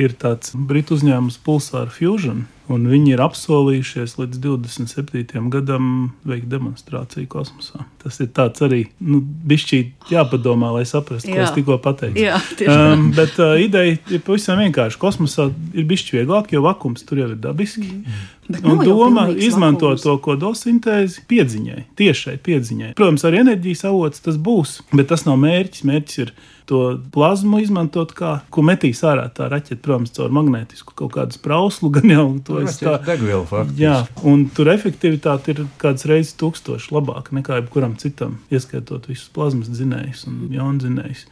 [0.03, 5.49] Ir tāds britu uzņēmums Pulsar Fusion, Un viņi ir apsolījušies līdz 27.
[5.53, 5.89] gadam
[6.25, 7.83] veikt demonstrāciju kosmosā.
[8.01, 11.45] Tas ir tāds arī, nu, bišķīt jāpadomā, lai saprastu, ko Jā.
[11.45, 12.23] es tikko pateicu.
[12.23, 12.39] Jā,
[12.73, 15.01] um, bet uh, ideja ir pavisam vienkārši.
[15.03, 17.85] Kosmosā ir bišķi vieglāk, jo vakums tur jau ir dabiski.
[17.85, 18.25] Mm.
[18.49, 22.95] Bet un doma izmantot to kodolsintēzi piedziņai, tiešai piedziņai.
[22.97, 25.85] Protams, arī enerģijas avots tas būs, bet tas nav mērķis.
[25.89, 26.35] Mērķis ir
[26.71, 26.81] to
[27.13, 32.13] plazmu izmantot, kā, ko metīs ārā tā raķeita, protams, caur magnētisku kaut kādu sprauslu, gan
[32.15, 33.85] jau to es tā degvielu faktiski.
[33.85, 33.97] Jā,
[34.27, 40.29] un tur efektivitāte ir kāds reizes tūkstoši labāka nekā jebkuram citam, ieskaitot visus plazmas dzinējus
[40.31, 41.27] un jaundzinējus.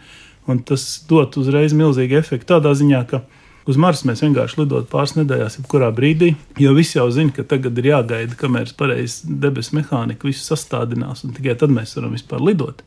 [0.50, 3.22] Un tas dot uzreiz milzīgu efektu tādā ziņā, ka
[3.62, 7.76] Uz Marsa mēs vienkārši lidot pāris nedēļās, jebkurā brīdī, jo visi jau zina, ka tagad
[7.78, 12.82] ir jāgaida, kamēr pareizi debesu mehānika visu sastādinās, un tikai tad mēs varam vispār lidot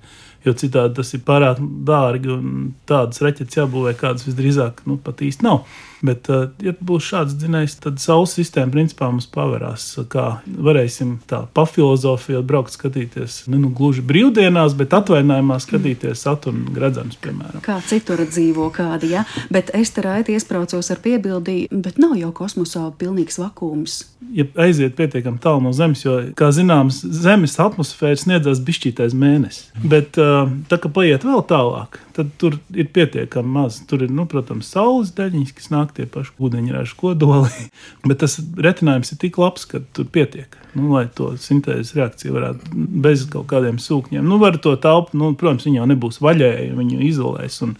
[0.45, 5.47] jo citādi tas ir pārāk dārgi un tādas raķetes jābūvē, kādas visdrīzāk nu, pat īsti
[5.47, 5.65] nav.
[6.05, 9.87] Bet, uh, ja būs šāds dzinējs, tad Saules sistēma principā mums pavērās.
[10.11, 17.19] Kā varēsim tā pafilozofijot, braukt, skatīties ne nu, gluži brīvdienās, bet atvainājumā skatīties Saturnu gradzenus,
[17.23, 17.63] piemēram.
[17.65, 19.25] Kā citur dzīvo kādi, ja?
[19.53, 24.01] Bet es te raiti iesprācos ar piebildi, bet nav jau kosmosā pilnīgs vakums.
[24.35, 29.69] Ja aiziet pietiekami tālu no Zemes, jo, kā zināms, Zemes atmosfēra sniedzas bišķītais mēnesis.
[29.85, 33.81] Bet uh, tā kā paiet vēl tālāk, tad tur ir pietiekami maz.
[33.89, 37.67] Tur ir, nu, protams, saules daļiņas, kas nāk tie paši ūdeņraža kodoli.
[38.07, 40.55] Bet tas retinājums ir tik labs, ka tur pietiek.
[40.75, 44.25] Nu, lai to sintēzes reakciju varētu bez kaut kādiem sūkņiem.
[44.27, 47.75] Nu, var to telpu, nu, protams, viņa jau nebūs vaļēja, viņu izolēs un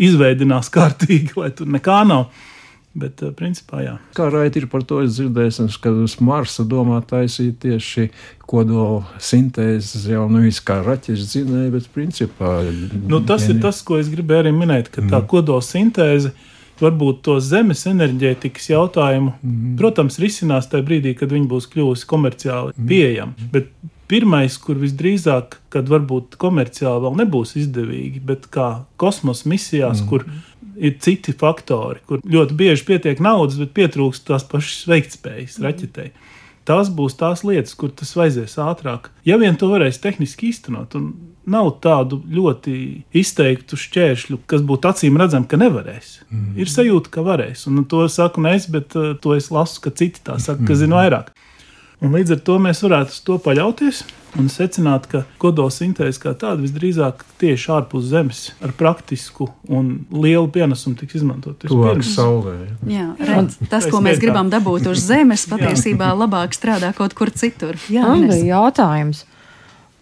[0.00, 2.30] izveidinās kārtīgi, lai tur nekā nav.
[2.90, 3.92] Bet, uh, principā, jā.
[4.18, 8.08] Kā raiti ir par to dzirdējis, kad uz Marsa domā taisīt tieši
[8.50, 12.56] kodola sintēzes, jau nevis kā raķešu dzinēja, bet principā.
[13.06, 13.60] Nu, tas geni...
[13.60, 15.28] ir tas, ko es gribēju arī minēt, ka tā mm.
[15.30, 16.34] kodola sintēze
[16.80, 19.78] varbūt to zemes enerģētikas jautājumu, mm -hmm.
[19.78, 22.72] protams, risinās tajā brīdī, kad viņi būs kļuvusi komerciāli.
[22.76, 23.50] Mm -hmm.
[23.52, 23.68] Bet
[24.10, 30.08] pirmais, kur visdrīzāk, kad varbūt komerciāli vēl nebūs izdevīgi, bet kā kosmosa misijās, mm -hmm.
[30.08, 30.24] kur
[30.80, 36.12] ir citi faktori, kur ļoti bieži pietiek naudas, bet pietrūkst tās pašas veiktspējas mm raķetei.
[36.68, 39.08] Tās būs tās lietas, kur tas vajadzēs ātrāk.
[39.26, 41.08] Ja vien to varēs tehniski īstenot, un
[41.50, 42.74] nav tādu ļoti
[43.16, 46.12] izteiktu šķēršļu, kas būtu acīm redzami, ka nevarēs.
[46.28, 46.52] Mm.
[46.60, 47.64] Ir sajūta, ka varēs.
[47.70, 50.76] Un to saku ne es, bet uh, to es lasu, ka citi tā saka, kas
[50.76, 50.82] mm.
[50.84, 51.32] zina vairāk.
[52.00, 54.00] Un līdz ar to mēs varētu uz to paļauties
[54.40, 60.48] un secināt, ka kodola sintēze kā tāda visdrīzāk tieši ārpus Zemes ar praktisku un lielu
[60.54, 61.58] pienesumu tiks izmantot.
[61.66, 62.54] Tuvāk saulē.
[62.88, 67.76] Jā, redz, tas, ko mēs gribam dabūt uz Zemes, patiesībā labāk strādā kaut kur citur.
[67.92, 69.26] Jā, Man bija jautājums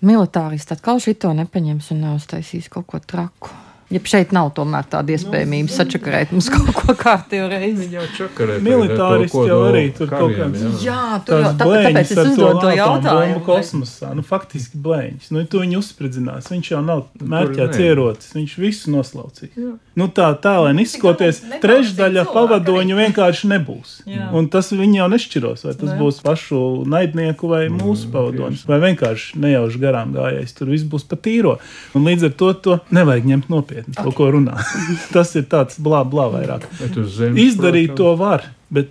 [0.04, 3.50] militāristi atkal šito nepaņems un neuztaisīs kaut ko traku.
[3.88, 7.86] Ja šeit nav tomēr tāda iespējamība sačakarēt mums kaut ko kārtīgi reizi.
[7.86, 8.58] Viņi jau čakarē.
[8.60, 10.82] Militāristi jau arī tur kaut kāds.
[10.84, 13.40] Jā, tur jau tā, tāpēc es uzdodu to jautājumu.
[13.46, 15.30] kosmosā, nu faktiski blēņas.
[15.32, 19.56] Nu, tu viņu uzspridzinās, viņš jau nav mērķēts ierocis, viņš visu noslaucīs.
[19.56, 19.72] Jā.
[19.98, 23.96] Nu tā, tā, lai izskoties, trešdaļa pavadoņu vienkārši nebūs.
[24.04, 24.28] Jā.
[24.36, 25.96] Un tas viņi jau nešķiros, vai tas Jā.
[25.98, 30.54] būs pašu naidnieku vai mm, mūsu pavadoņus, vai vienkārši nejauši garām gājējis.
[30.60, 31.56] Tur viss būs pa tīro.
[31.98, 34.04] Un līdz ar to to nevajag ņemt nopietni nopietni okay.
[34.04, 34.58] to, ko runā.
[35.14, 36.66] Tas ir tāds blā, blā vairāk.
[36.78, 37.98] Zemes, Izdarīt protams.
[37.98, 38.90] to var, bet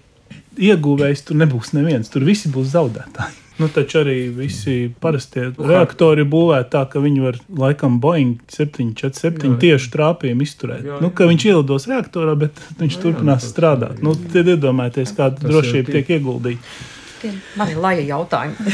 [0.58, 2.10] ieguvējs tur nebūs neviens.
[2.10, 3.44] Tur visi būs zaudētāji.
[3.58, 9.56] Nu, taču arī visi parastie reaktori ir būvēti tā, ka viņi var laikam Boeing 747
[9.64, 10.84] tieši trāpījumu izturēt.
[10.86, 10.98] Jā, jā.
[11.02, 14.04] Nu, ka viņš ielidos reaktorā, bet viņš jā, turpinās jā, strādāt.
[14.06, 16.78] Nu, tad iedomājieties, kāda drošība tiek ieguldīta.
[17.58, 18.74] Man ir laja jautājumi.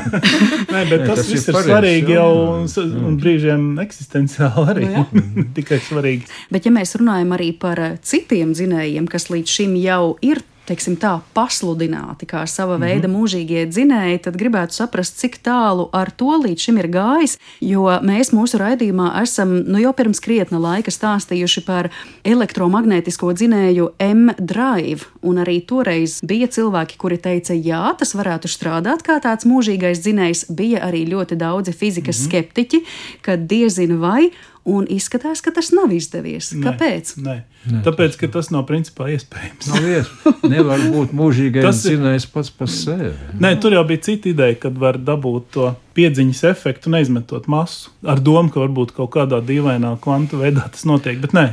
[0.74, 2.68] Nē, bet tas, tas viss ir, ir svarīgi jau un,
[3.10, 4.86] un brīžiem eksistenciāli arī.
[4.94, 5.24] Nu,
[5.56, 6.28] Tikai svarīgi.
[6.52, 11.18] Bet ja mēs runājam arī par citiem dzinējiem, kas līdz šim jau ir teiksim, tā,
[11.34, 12.86] pasludināti kā sava mm -hmm.
[12.86, 17.38] veida mūžīgie dzinēji, tad gribētu saprast, cik tālu ar to līdz šim ir gājis.
[17.60, 21.90] Jo mēs mūsu raidījumā esam nu, jau pirms krietna laika stāstījuši par
[22.24, 25.02] elektromagnētisko dzinēju M-Drive.
[25.22, 30.44] Un arī toreiz bija cilvēki, kuri teica, jā, tas varētu strādāt kā tāds mūžīgais dzinējs.
[30.50, 32.28] Bija arī ļoti daudzi fizikas mm -hmm.
[32.28, 32.84] skeptiķi,
[33.22, 34.30] ka diezinu vai
[34.70, 36.52] un izskatās, ka tas nav izdevies.
[36.54, 37.12] Nē, Kāpēc?
[37.20, 37.36] Nē.
[37.70, 39.68] Nē, Tāpēc, ka tas nav principā iespējams.
[39.68, 40.44] Nav iespējams.
[40.52, 43.12] Nevar būt mūžīgais tas zinājums pats par sevi.
[43.42, 47.92] Nē, tur jau bija cita ideja, kad var dabūt to piedziņas efektu, neizmetot masu.
[48.06, 51.20] Ar domu, ka varbūt kaut kādā dīvainā kvantu veidā tas notiek.
[51.20, 51.46] Bet nē,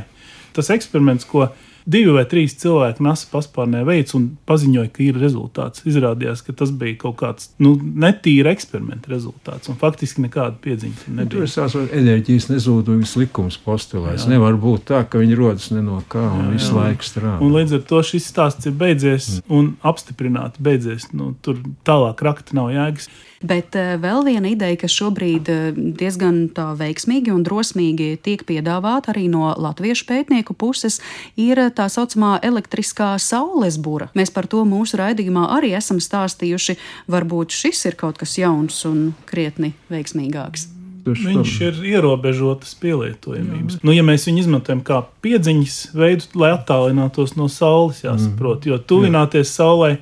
[0.56, 1.50] tas eksperiments, ko
[1.88, 5.84] divi vai trīs cilvēki NASA paspārnē veids un paziņoja, ka ir rezultāts.
[5.88, 11.30] Izrādījās, ka tas bija kaut kāds nu, netīra eksperimenta rezultāts, un faktiski nekāda piedziņa nebija.
[11.32, 14.28] Tur ir tāds enerģijas nezudības likums postulēts.
[14.30, 16.82] Nevar būt tā, ka viņi rodas ne no kā un jā, visu jā.
[16.82, 17.38] laiku strādā.
[17.44, 19.48] Un līdz ar to šis stāsts ir beidzies mm.
[19.58, 21.10] un apstiprināti beidzies.
[21.16, 23.08] Nu, tur tālāk rakta nav jēgas.
[23.42, 29.28] Bet uh, vēl viena ideja, kas šobrīd uh, diezgan veiksmīgi un drosmīgi tiek piedāvāta arī
[29.30, 30.98] no latviešu pētnieku puses,
[31.38, 34.10] ir tā saucamā elektriskā saules būra.
[34.18, 36.78] Mēs par to mūsu raidījumā arī esam stāstījuši.
[37.10, 40.68] Varbūt šis ir kaut kas jauns un krietni veiksmīgāks.
[41.08, 43.78] Viņš ir ierobežotas pielietojamības.
[43.86, 49.54] Nu, ja mēs viņu izmantojam kā piedziņas veidu, lai attālinātos no saules, jāsaprot, jo tuvināties
[49.54, 49.98] saulei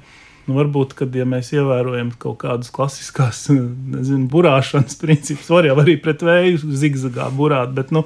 [0.47, 3.47] Nu, varbūt, kad ja mēs ievērojam kaut kādas klasiskās
[3.95, 8.05] nezinu, burāšanas principus, var jau arī pret vēju zigzagā burāt, bet nu,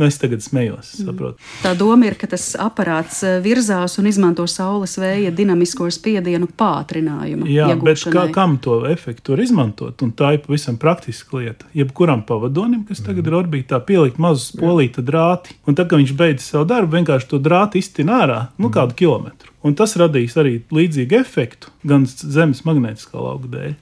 [0.00, 0.94] Nu, es tagad smējos.
[1.02, 1.36] Saprotu.
[1.60, 7.44] Tā doma ir, ka tas aparāts eh, virzās un izmanto saules vēja dinamisko spiedienu pātrinājumu.
[7.52, 10.00] Jā, bet kā, kam to efektu var izmantot?
[10.04, 11.68] Un tā ir pavisam praktiska lieta.
[11.76, 15.58] Jebkuram pavadonim, kas tagad ir orbītā, pielikt mazu spolīta drāti.
[15.68, 19.52] Un tad, kad viņš beidz savu darbu, vienkārši to drāti iztina ārā, nu kādu kilometru.
[19.62, 23.74] Un tas radīs arī līdzīgu efektu gan Zemes magnētiskā lauka dēļ.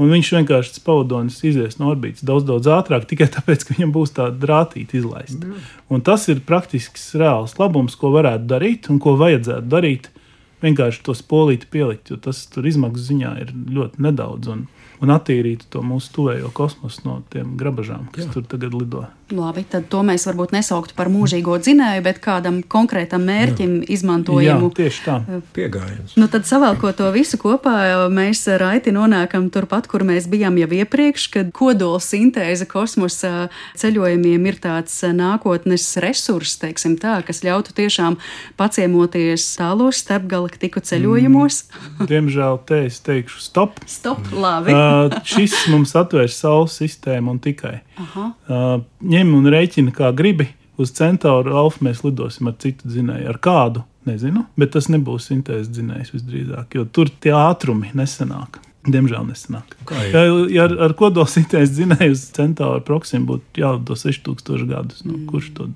[0.00, 3.92] Un viņš vienkārši tas pavadonis izies no orbitas daudz, daudz ātrāk, tikai tāpēc, ka viņam
[3.92, 5.42] būs tāda drātīta izlaista.
[5.44, 5.66] Mm.
[5.92, 10.08] Un tas ir praktisks, reāls labums, ko varētu darīt un ko vajadzētu darīt.
[10.64, 14.50] Vienkārši to spolīti pielikt, jo tas tur izmaksu ziņā ir ļoti nedaudz.
[14.52, 14.66] Un,
[15.04, 18.34] un attīrītu to mūsu tuvējo kosmosu no tiem grabažām, kas Jā.
[18.36, 19.06] tur tagad lido.
[19.34, 23.88] Labi, tad to mēs varbūt nesauktu par mūžīgo dzinēju, bet kādam konkrētam mērķim Jā.
[23.96, 24.70] izmantojamu.
[24.70, 25.16] Jā, tieši tā.
[25.22, 26.16] Eh, Piegājiens.
[26.18, 27.74] Nu, tad savēlko to visu kopā,
[28.12, 34.60] mēs raiti nonākam turpat, kur mēs bijām jau iepriekš, kad kodola sintēze kosmosa ceļojumiem ir
[34.62, 38.18] tāds nākotnes resurs, teiksim tā, kas ļautu tiešām
[38.60, 41.62] paciemoties tālos starpgalaktiku ceļojumos.
[41.70, 42.10] Mm.
[42.10, 43.80] Diemžēl te es teikšu stop.
[43.86, 44.74] Stop, labi.
[44.74, 47.80] uh, šis mums atvērs saules sistēmu un tikai.
[48.00, 48.30] Aha.
[48.48, 50.48] Uh, ņem un rēķina, kā gribi.
[50.80, 55.68] Uz centauru alfa mēs lidosim ar citu dzinēju, ar kādu nezinu, bet tas nebūs sintēzes
[55.74, 58.62] dzinējs visdrīzāk, jo tur tie ātrumi nesenāk.
[58.88, 59.74] Diemžēl nesanāk.
[60.08, 65.28] Ja, ja ar, ar kodolsintēzi dzinēju uz centauru proksimu būtu jālido 6000 gadus, nu, mm.
[65.28, 65.68] kurš to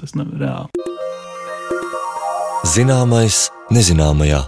[0.00, 0.74] tas nav reāli.
[2.66, 4.42] Zināmais nezināmajā.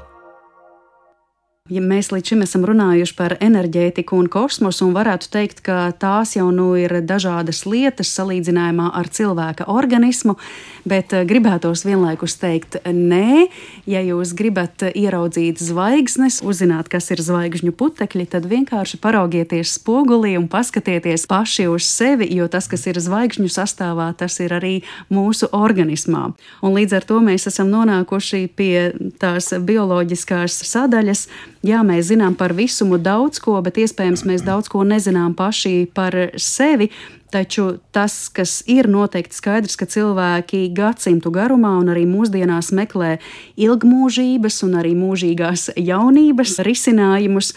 [1.71, 6.33] Ja mēs līdz šim esam runājuši par enerģētiku un kosmosu, un varētu teikt, ka tās
[6.35, 10.35] jau nu ir dažādas lietas salīdzinājumā ar cilvēka organismu,
[10.83, 13.47] bet eh, gribētos vienlaikus teikt, nē,
[13.87, 20.51] ja jūs gribat ieraudzīt zvaigznes, uzzināt, kas ir zvaigžņu putekļi, tad vienkārši paraugieties spogulī un
[20.51, 24.75] paskatieties paši uz sevi, jo tas, kas ir zvaigžņu sastāvā, tas ir arī
[25.07, 26.33] mūsu organismā.
[26.67, 28.91] Un līdz ar to mēs esam nonākuši pie
[29.23, 31.29] tās bioloģiskās sadaļas
[31.67, 36.17] jā, mēs zinām par visumu daudz ko, bet iespējams mēs daudz ko nezinām paši par
[36.41, 36.91] sevi.
[37.31, 43.21] Taču tas, kas ir noteikti skaidrs, ka cilvēki gadsimtu garumā un arī mūsdienās meklē
[43.55, 47.53] ilgmūžības un arī mūžīgās jaunības risinājumus.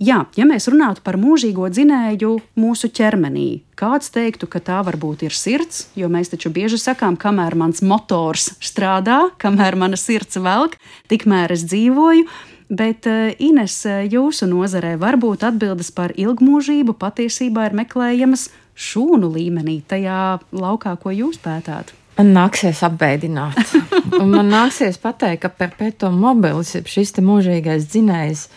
[0.00, 5.36] Jā, ja mēs runātu par mūžīgo dzinēju mūsu ķermenī, kāds teiktu, ka tā varbūt ir
[5.36, 10.80] sirds, jo mēs taču bieži sakām, kamēr mans motors strādā, kamēr mana sirds velk,
[11.12, 12.56] tikmēr es dzīvoju.
[12.68, 13.80] Bet, eh, Ines,
[14.12, 21.40] jūsu nozarē varbūt atbildes par ilgmūžību patiesībā ir meklējamas šūnu līmenī, tajā laukā, ko jūs
[21.42, 21.94] pētāt?
[22.18, 23.58] Man nāksies apbēdināt.
[24.20, 28.48] Un man nāksies pateikt, ka perpetuum mobilis, šis mūžīgais dzinējs,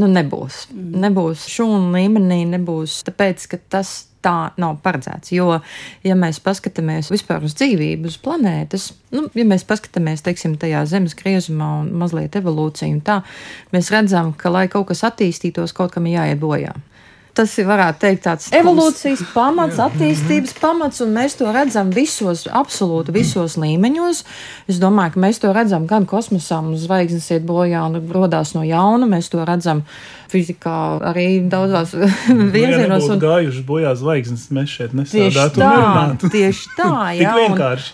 [0.00, 0.64] nu nebūs.
[0.72, 0.98] Mm.
[1.04, 5.32] Nebūs šūnu līmenī, nebūs tāpēc, ka tas tā nav paredzēts.
[5.36, 5.58] Jo,
[6.06, 11.16] ja mēs paskatāmies vispār uz dzīvību, uz planētas, nu, ja mēs paskatāmies, teiksim, tajā zemes
[11.18, 13.20] griezumā un mazliet evolūciju, tā,
[13.74, 16.72] mēs redzam, ka, lai kaut kas attīstītos, kaut kam jāiet bojā.
[17.34, 23.10] Tas ir, varētu teikt, tāds evolūcijas pamats, attīstības pamats, un mēs to redzam visos, absolūti
[23.16, 24.20] visos līmeņos.
[24.70, 28.62] Es domāju, ka mēs to redzam gan kosmosā, un zvaigznes iet bojā un radās no
[28.62, 29.08] jauna.
[29.10, 29.82] Mēs to redzam
[30.30, 30.76] fizikā
[31.10, 31.96] arī daudzās
[32.38, 33.08] nu, virzienos.
[33.08, 36.30] Ja un gājuši bojā zvaigznes, mēs šeit un nerunātu.
[36.30, 37.34] Tieši tā, jā.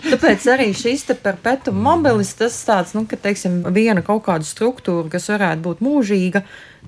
[0.05, 5.09] tāpēc arī šis te perpetuum mobilis, tas tāds, nu, ka, teiksim, viena kaut kāda struktūra,
[5.17, 6.45] kas varētu būt mūžīga,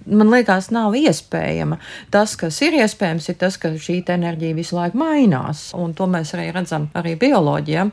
[0.07, 1.79] man liekas, nav iespējama.
[2.13, 6.35] Tas, kas ir iespējams, ir tas, ka šī enerģija visu laiku mainās, un to mēs
[6.37, 7.89] arī redzam arī bioloģijā.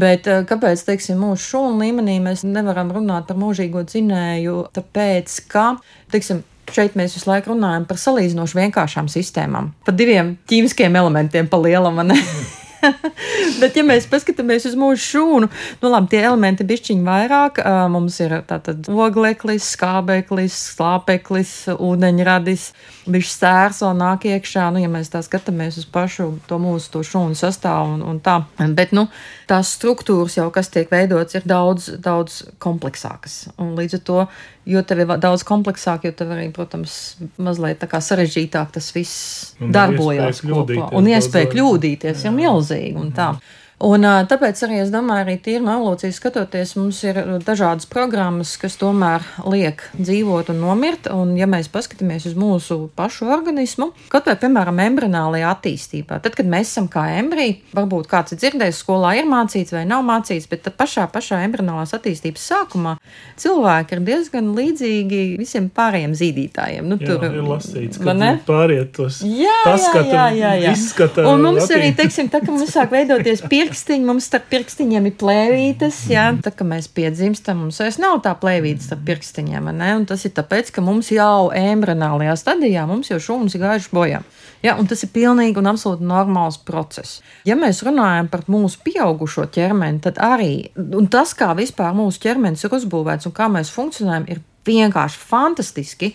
[0.00, 4.62] Bet eh, kāpēc, teiksim, mūsu šūnu līmenī mēs nevaram runāt par mūžīgo dzinēju?
[4.76, 5.74] Tāpēc, ka,
[6.14, 11.58] teiksim, Šeit mēs visu laiku runājam par salīdzinoši vienkāršām sistēmām, par diviem ķīmiskiem elementiem, pa
[11.58, 11.98] lielam.
[13.60, 15.48] Bet, ja mēs paskatāmies uz mūsu šūnu,
[15.82, 17.60] nu, labi, tie elementi bišķiņi vairāk.
[17.92, 22.66] Mums ir tātad ogleklis, skābeklis, slāpeklis, ūdeņradis,
[23.10, 24.68] bišķi sērs vēl nāk iekšā.
[24.74, 28.40] Nu, ja mēs tā skatāmies uz pašu to mūsu to šūnu sastāvu un, un tā.
[28.76, 29.08] Bet, nu,
[29.50, 33.42] tās struktūras jau, kas tiek veidotas, ir daudz, daudz kompleksākas.
[33.60, 34.24] Un līdz ar to,
[34.68, 36.96] jo tev ir daudz kompleksāk, jo tev arī, protams,
[37.40, 40.90] mazliet sarežģītāk tas viss un darbojas kopā.
[40.96, 43.32] Un iespēja kļūdīties ir milzīga un tā.
[43.80, 48.74] Un, tāpēc arī es domāju, arī tīri no evolūcijas skatoties, mums ir dažādas programmas, kas
[48.76, 51.08] tomēr liek dzīvot un nomirt.
[51.08, 56.50] Un, ja mēs paskatāmies uz mūsu pašu organismu, kaut vai, piemēram, embrionālajā attīstībā, tad, kad
[56.52, 60.68] mēs esam kā embriji, varbūt kāds ir dzirdējis, skolā ir mācīts vai nav mācīts, bet
[60.76, 62.94] pašā, pašā embrionālās attīstības sākumā
[63.40, 66.84] cilvēki ir diezgan līdzīgi visiem pārējiem zīdītājiem.
[66.84, 68.12] Nu, jā, tur ir lasīts, ka
[68.44, 70.76] pāriet tos jā, paskata, jā, jā, jā.
[70.76, 71.24] izskata.
[71.32, 71.80] Un mums attī...
[71.80, 76.00] arī, teiksim, tā, ka mums sāk veidoties pie pirkstiņi, mums starp pirkstiņiem ir plēvītes.
[76.10, 79.68] Jā, tā kā mēs piedzimstam, mums vairs nav tā plēvītes starp pirkstiņiem.
[80.10, 84.22] Tas ir tāpēc, ka mums jau embranālajā stadijā mums jau šūnas ir gājušas bojā.
[84.64, 87.20] Ja, tas ir pilnīgi un absolūti normāls process.
[87.46, 90.72] Ja mēs runājam par mūsu pieaugušo ķermeni, tad arī
[91.12, 96.10] tas, kā vispār mūsu ķermenis ir uzbūvēts un kā mēs funkcionējam, ir vienkārši fantastiski,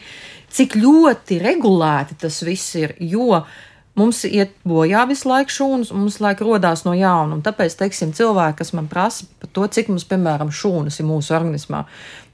[0.51, 2.97] cik ļoti regulēti tas viss ir.
[2.99, 3.45] Jo
[3.95, 7.37] Mums iet bojā visu laiku šūnas, un mums laiku rodās no jauna.
[7.37, 11.31] Un tāpēc, teiksim, cilvēki, kas man prasa par to, cik mums, piemēram, šūnas ir mūsu
[11.37, 11.85] organismā,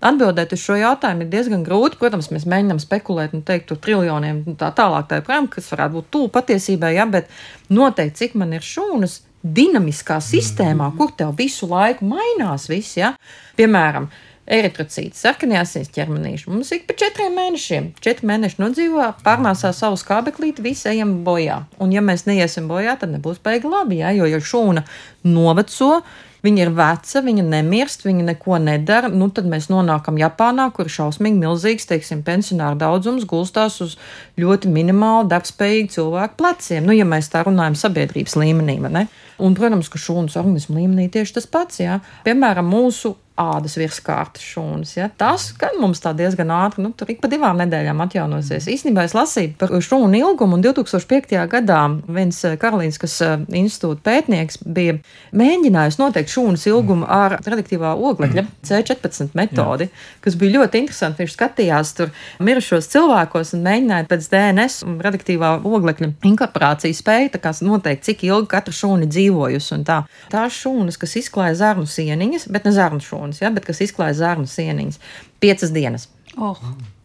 [0.01, 1.99] atbildēt uz šo jautājumu ir diezgan grūti.
[2.01, 6.09] Protams, mēs mēģinām spekulēt un teikt, tur triljoniem tā tālāk, tā joprojām, kas varētu būt
[6.17, 7.29] tuvu patiesībai, ja, bet
[7.69, 13.13] noteikti, cik man ir šūnas dinamiskā sistēmā, kur tev visu laiku mainās viss, ja,
[13.57, 14.09] piemēram,
[14.51, 16.49] eritrocīti, sarkanie asins ķermenīši.
[16.51, 21.63] Mums ik pa četriem mēnešiem, četri mēneši nodzīvo, pārnāsā savu skābeklīti, visi ejam bojā.
[21.81, 24.11] Un ja mēs neiesim bojā, tad nebūs beigi labi, ja?
[24.15, 24.85] jo, ja šūna
[25.27, 26.01] noveco,
[26.41, 29.11] Viņa ir veca, viņa nemirst, viņa neko nedara.
[29.13, 33.93] Nu, tad mēs nonākam Japānā, kur ir šausmīgi milzīgs, teiksim, pensionāru daudzums gulstās uz
[34.41, 36.87] ļoti minimāli darbspējīgu cilvēku pleciem.
[36.87, 39.05] Nu, ja mēs tā runājam sabiedrības līmenī, ne?
[39.41, 41.99] Un, protams, ka šūnas organismu līmenī tieši tas pats, jā.
[42.25, 44.93] Piemēram, mūsu ādas virskārtas šūnas.
[44.97, 45.09] Ja?
[45.17, 48.67] Tas gan mums tā diezgan ātri, nu, tur ik pa divām nedēļām atjaunosies.
[48.67, 48.75] Mm.
[48.75, 51.35] Īstenībā es lasīju par šūnu ilgumu, un 2005.
[51.51, 54.97] gadā viens eh, Karolīnskas eh, institūta pētnieks bija
[55.37, 60.05] mēģinājis noteikt šūnas ilgumu ar radioaktīvā oglekļa C14 metodi, Jā.
[60.25, 61.23] kas bija ļoti interesanti.
[61.23, 62.11] Viņš skatījās tur
[62.43, 67.31] mirušos cilvēkos un mēģināja pēc DNS un radioaktīvā oglekļa inkorporācijas spēju
[67.65, 69.79] noteikt, cik ilgi katra šūna dzīvojusi.
[69.87, 70.01] Tā.
[70.31, 74.13] Tās šūnas, kas izklāja zarnu sieniņas, bet ne zarnu šūnas hormonus, ja, bet kas izklāja
[74.13, 74.99] zārnu sieniņas.
[75.39, 76.09] Piecas dienas.
[76.37, 76.57] Oh.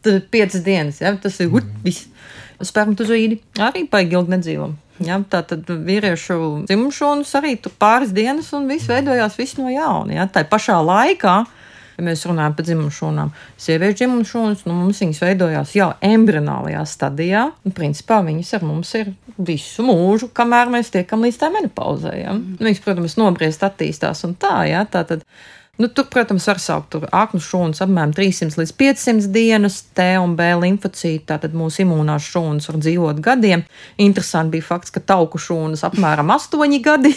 [0.02, 1.82] Tad piecas dienas, ja, tas ir mm.
[1.84, 2.08] viss.
[2.56, 4.70] Spermatozoīdi arī paigi ilgi nedzīvo.
[5.04, 10.14] Ja, tā tad vīriešu dzimumšūnas arī tur pāris dienas un viss veidojās viss no jauna.
[10.16, 10.26] Ja.
[10.26, 11.42] Tā pašā laikā
[11.96, 13.30] Ja mēs runājam par dzimumu šūnām,
[13.60, 17.46] sieviešu dzimumu šūnas, nu, mums viņas veidojās jau embrionālajā stadijā.
[17.64, 19.14] Un, principā viņas ar mums ir
[19.48, 22.12] visu mūžu, kamēr mēs tiekam līdz tā menopauzē.
[22.20, 22.36] Ja?
[22.36, 24.84] Viņas, protams, nobriest, attīstās un tā, ja?
[24.84, 25.24] tā tad
[25.76, 30.46] Nu, tur, protams, var saukt aknu šūnas apmēram 300 līdz 500 dienas, T un B
[30.56, 31.26] limfocīti.
[31.28, 33.64] Tātad mūsu imūnās šūnas var dzīvot gadiem.
[34.00, 37.12] Interesanti bija fakts, ka tauku šūnas apmēram 8 gadi.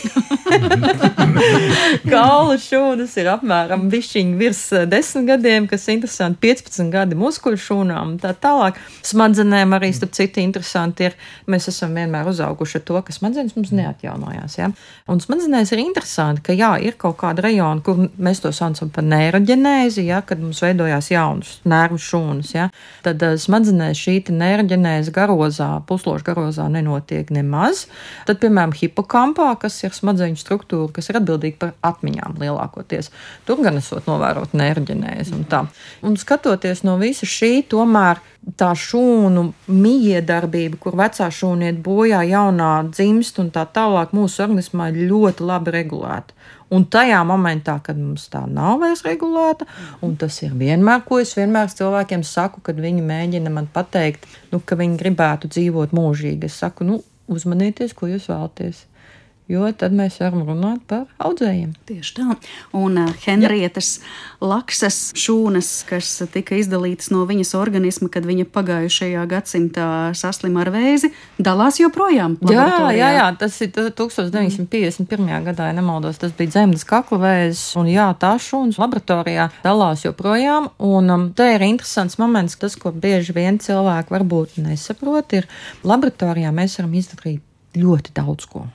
[2.11, 6.41] Kaula šūnas ir apmēram bišķiņi virs 10 gadiem, kas interesanti.
[6.43, 8.75] 15 gadi muskuļu šūnām un tā tālāk.
[9.07, 11.15] Smadzenēm arī, starp citu, interesanti ir,
[11.47, 14.59] mēs esam vienmēr uzauguši ar to, ka smadzenes mums neatjaunojās.
[14.59, 14.71] Ja?
[15.07, 18.89] Un smadzenēs ir interesanti, ka jā, ir kaut kāda rajona, kur mēs to to saucam
[18.93, 22.53] par neiroģenēzi, ja, kad mums veidojās jaunas nervu šūnas.
[22.55, 22.67] Ja,
[23.05, 27.85] tad uh, smadzenēs šī neiroģenēze garozā, pusloža garozā nenotiek nemaz.
[28.27, 33.11] Tad, piemēram, hipokampā, kas ir smadzeņu struktūra, kas ir atbildīga par atmiņām lielākoties,
[33.47, 35.63] tur gan esot novērot neiroģenēzi un tā.
[36.05, 38.23] Un skatoties no visa šī, tomēr
[38.59, 44.89] tā šūnu miedarbība, kur vecā šūna iet bojā, jaunā dzimst un tā tālāk, mūsu organismā
[44.91, 46.35] ir ļoti labi regulēta.
[46.73, 49.65] Un tajā momentā, kad mums tā nav vairs regulēta,
[50.05, 54.61] un tas ir vienmēr, ko es vienmēr cilvēkiem saku, kad viņi mēģina man pateikt, nu,
[54.61, 58.85] ka viņi gribētu dzīvot mūžīgi, es saku, nu, uzmanieties, ko jūs vēlaties
[59.49, 61.71] jo tad mēs varam runāt par audzējiem.
[61.89, 62.35] Tieši tā.
[62.77, 63.97] Un uh, Henrietas
[64.43, 69.87] laksas šūnas, kas tika izdalītas no viņas organisma, kad viņa pagājušajā gadsimtā
[70.17, 72.37] saslima ar vēzi, dalās joprojām.
[72.49, 75.33] Jā, jā, jā, tas ir 1951.
[75.49, 80.71] gadā, ja nemaldos, tas bija dzemdas kakla vēzis, un jā, tā šūnas laboratorijā dalās joprojām,
[80.85, 85.49] un um, te ir interesants moments, tas, ko bieži vien cilvēki varbūt nesaprot, ir
[85.83, 87.45] laboratorijā mēs varam izdarīt
[87.79, 88.67] ļoti daudz ko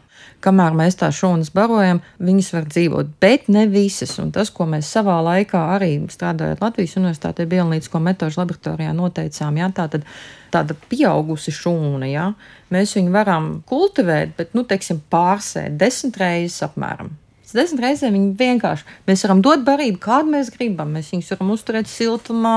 [0.45, 4.15] kamēr mēs tā šūnas barojam, viņas var dzīvot, bet ne visas.
[4.23, 9.71] Un tas, ko mēs savā laikā arī strādājot Latvijas Universitātē, biolīdsko metožu laboratorijā noteicām, jā,
[9.75, 10.07] tā tad
[10.55, 12.29] tāda pieaugusi šūna, jā,
[12.75, 17.15] mēs viņu varam kultivēt, bet, nu, teiksim, pārsēt desmit reizes apmēram.
[17.55, 21.91] Desmit reizes viņi vienkārši, mēs varam dot barību, kādu mēs gribam, mēs viņus varam uzturēt
[21.91, 22.57] siltumā,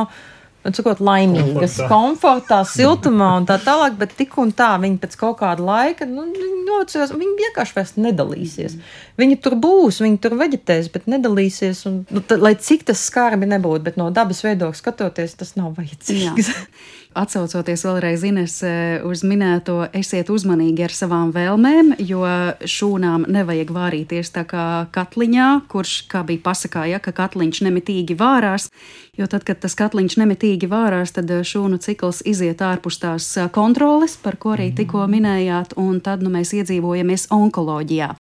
[0.66, 1.88] sakot, laimīgas, komfortā.
[1.92, 6.26] komfortā, siltumā un tā tālāk, bet tik un tā viņi pēc kaut kāda laika nu,
[6.68, 8.78] nocīs, viņi vienkārši vairs nedalīsies.
[9.20, 11.86] Viņi tur būs, viņi tur veģetēs, bet nedalīsies.
[11.90, 15.74] Un, nu, tā, lai cik tas skarbi nebūtu, bet no dabas viedokļa skatoties, tas nav
[15.80, 16.52] vajadzīgs.
[17.18, 18.60] Atcaucoties vēlreiz Ines
[19.08, 22.22] uz minēto, esiet uzmanīgi ar savām vēlmēm, jo
[22.62, 28.70] šūnām nevajag vārīties tā kā katliņā, kurš, kā bija pasakā, ja, ka katliņš nemitīgi vārās,
[29.18, 34.38] jo tad, kad tas katliņš nemitīgi vārās, tad šūnu cikls iziet ārpus tās kontroles, par
[34.38, 38.12] ko arī tikko minējāt, un tad nu, mēs iedzīvojamies onkoloģijā.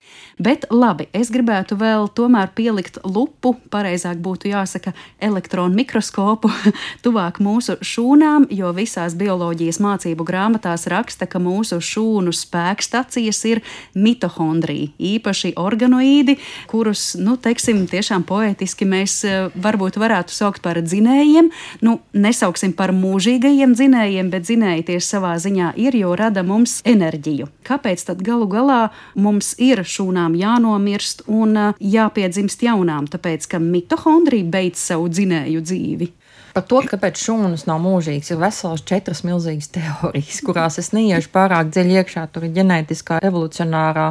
[0.41, 6.49] Bet labi, es gribētu vēl tomēr pielikt lupu, pareizāk būtu jāsaka elektronu mikroskopu,
[7.05, 13.61] tuvāk mūsu šūnām, jo visi visās bioloģijas mācību grāmatās raksta, ka mūsu šūnu spēkstacijas ir
[13.97, 16.37] mitohondrija, īpaši organoīdi,
[16.71, 21.51] kurus, nu, teiksim, tiešām poetiski mēs eh, varbūt varētu saukt par dzinējiem.
[21.85, 27.49] Nu, nesauksim par mūžīgajiem dzinējiem, bet dzinēji tieši savā ziņā ir, jo rada mums enerģiju.
[27.67, 33.09] Kāpēc tad galu galā mums ir šūnām jānomirst un eh, jāpiedzimst jaunām?
[33.11, 36.13] Tāpēc, ka mitohondrija beidz savu dzinēju dzīvi.
[36.57, 41.67] Par to, kāpēc šūnas nav mūžīgas, ir veselas četras milzīgas teorijas, kurās es neiešu pārāk
[41.69, 42.23] dziļi iekšā.
[42.33, 44.07] Tur ir ģenētiskā, evolucionārā.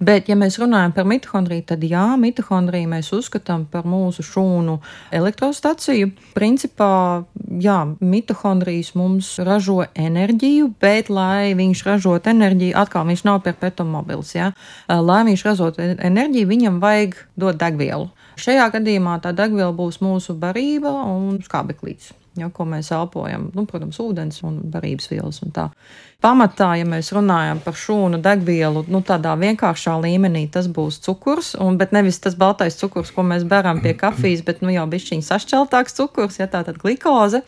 [0.00, 4.78] Bet, ja mēs runājam par mitohondriju, tad jā, mitohondriju mēs uzskatām par mūsu šūnu
[5.18, 6.08] elektrostaciju.
[6.32, 6.88] Principā,
[7.60, 14.32] jā, mitohondrijas mums ražo enerģiju, bet, lai viņš ražot enerģiju, atkal viņš nav perpetuum mobils.
[14.38, 14.54] Ja?
[14.88, 18.08] Lai viņš ražot enerģiju, viņam vajag dot degvielu.
[18.40, 22.14] Šajā gadījumā tā degviela būs mūsu barība un skābeklīts.
[22.38, 25.40] Ja, ko mēs elpojam, nu, protams, ūdens un barības vielas.
[25.44, 25.66] Un tā.
[26.20, 31.78] Pamatā, ja mēs runājam par šūnu degvielu, nu, tādā vienkāršā līmenī, tas būs cukurs, un,
[31.80, 35.96] bet nevis tas baltais cukurs, ko mēs beram pie kafijas, bet nu, jau bišķiņš sašķeltāks
[35.96, 37.40] cukurs, ja tā tad glikoze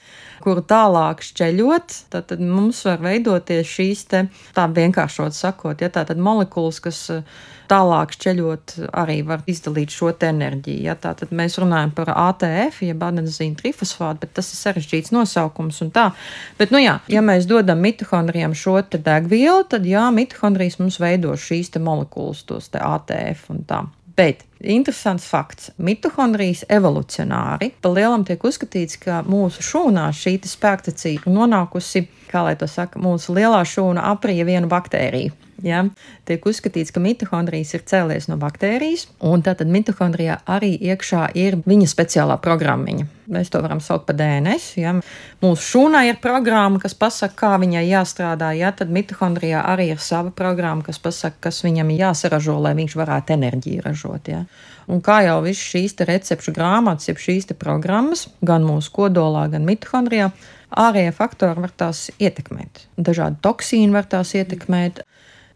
[0.42, 6.04] kuru tālāk šķeļot, tad, tad mums var veidoties šīs te, tā vienkāršot sakot, ja tā
[6.08, 7.22] tad molekulas, kas eh,
[7.70, 10.82] tālāk šķeļot, arī var izdalīt šo enerģiju.
[10.88, 15.80] Ja, tā tad mēs runājam par ATF, jeb adenosīnu trifosfātu, bet tas ir sarežģīts nosaukums
[15.84, 16.10] un tā.
[16.58, 21.74] Bet, nu jā, ja mēs dodam mitohondrijiem šo degvielu, tad jā, mitohondrijas mums veido šīs
[21.82, 23.82] molekulas, tos ATF un tā.
[24.16, 25.70] Bet interesants fakts.
[25.76, 32.56] Mitohondrijas evolucionāri pa lielam tiek uzskatīts, ka mūsu šūnā šī spēkstacija ir nonākusi, kā lai
[32.58, 35.32] to saka, mūsu lielā šūna aprija vienu baktēriju.
[35.62, 35.84] Ja?
[36.26, 41.88] Tiek uzskatīts, ka mitohondrijas ir cēlies no baktērijas, un tātad mitohondrijā arī iekšā ir viņa
[41.90, 43.06] speciālā programmiņa.
[43.32, 44.72] Mēs to varam saukt par DNS.
[44.80, 44.94] Ja?
[45.42, 50.34] Mūsu šūnai ir programma, kas pasaka, kā viņai jāstrādā, ja tad mitohondrijā arī ir sava
[50.34, 54.32] programma, kas pasaka, kas viņam jāsaražo, lai viņš varētu enerģiju ražot.
[54.34, 54.44] Ja?
[54.90, 60.30] Un kā jau viss šīs recepšu grāmatas, jeb šīs programmas, gan mūsu kodolā, gan mitohondrijā,
[60.70, 62.86] ārējie faktori var tās ietekmēt.
[62.96, 65.02] Dažādi toksīni var tās ietekmēt.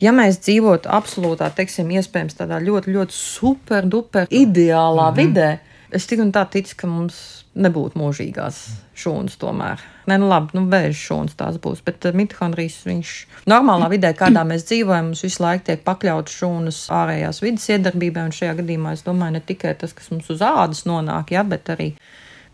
[0.01, 5.21] Ja mēs dzīvotu absolūtā, teiksim, iespējams tādā ļoti, ļoti super, duper ideālā mm -hmm.
[5.23, 5.59] vidē,
[5.91, 9.83] es tik un tā ticu, ka mums nebūtu mūžīgās šūnas tomēr.
[10.07, 13.15] Nē, nu labi, nu vēža šūnas tās būs, bet uh, mitohondrijas viņš
[13.51, 18.37] normālā vidē, kādā mēs dzīvojam, mums visu laiku tiek pakļauts šūnas ārējās vidas iedarbībai, un
[18.37, 21.93] šajā gadījumā es domāju ne tikai tas, kas mums uz ādas nonāk, ja, bet arī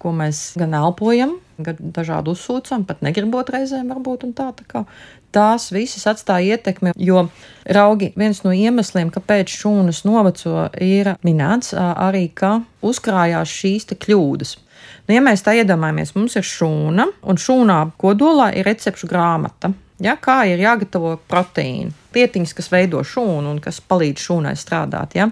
[0.02, 4.48] ko mēs gan elpojam, gan dažādi uzsūcam, pat negribot reizēm varbūt un tā.
[4.56, 4.82] tā kā,
[5.32, 7.26] tās visas atstāja ietekmi, jo
[7.64, 14.56] raugi viens no iemesliem, kāpēc šūnas noveco, ir minēts arī, ka uzkrājās šīs kļūdas.
[15.06, 19.72] Nu, ja mēs tā iedomājamies, mums ir šūna, un šūnā kodolā ir recepšu grāmata.
[20.02, 25.14] Ja, kā ir jāgatavo proteīni, lietiņas, kas veido šūnu un kas palīdz šūnai strādāt.
[25.18, 25.28] Ja.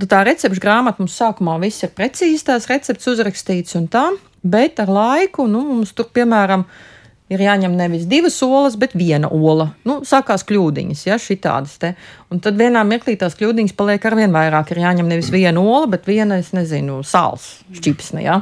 [0.00, 4.06] Tā recepšu grāmata mums sākumā viss ir precīzi, tās recepts uzrakstīts un tā,
[4.42, 6.99] bet ar laiku nu, mums tur, piemēram, ir
[7.38, 9.68] jāņem nevis divas olas, bet viena ola.
[9.86, 11.92] Nu, sākās kļūdiņas, ja šitādas te.
[12.34, 14.72] Un tad vienā mirklī tās kļūdiņas paliek ar vien vairāk.
[14.74, 18.24] Ir jāņem nevis viena ola, bet viena, es nezinu, sāls šķipsne.
[18.26, 18.40] Ja?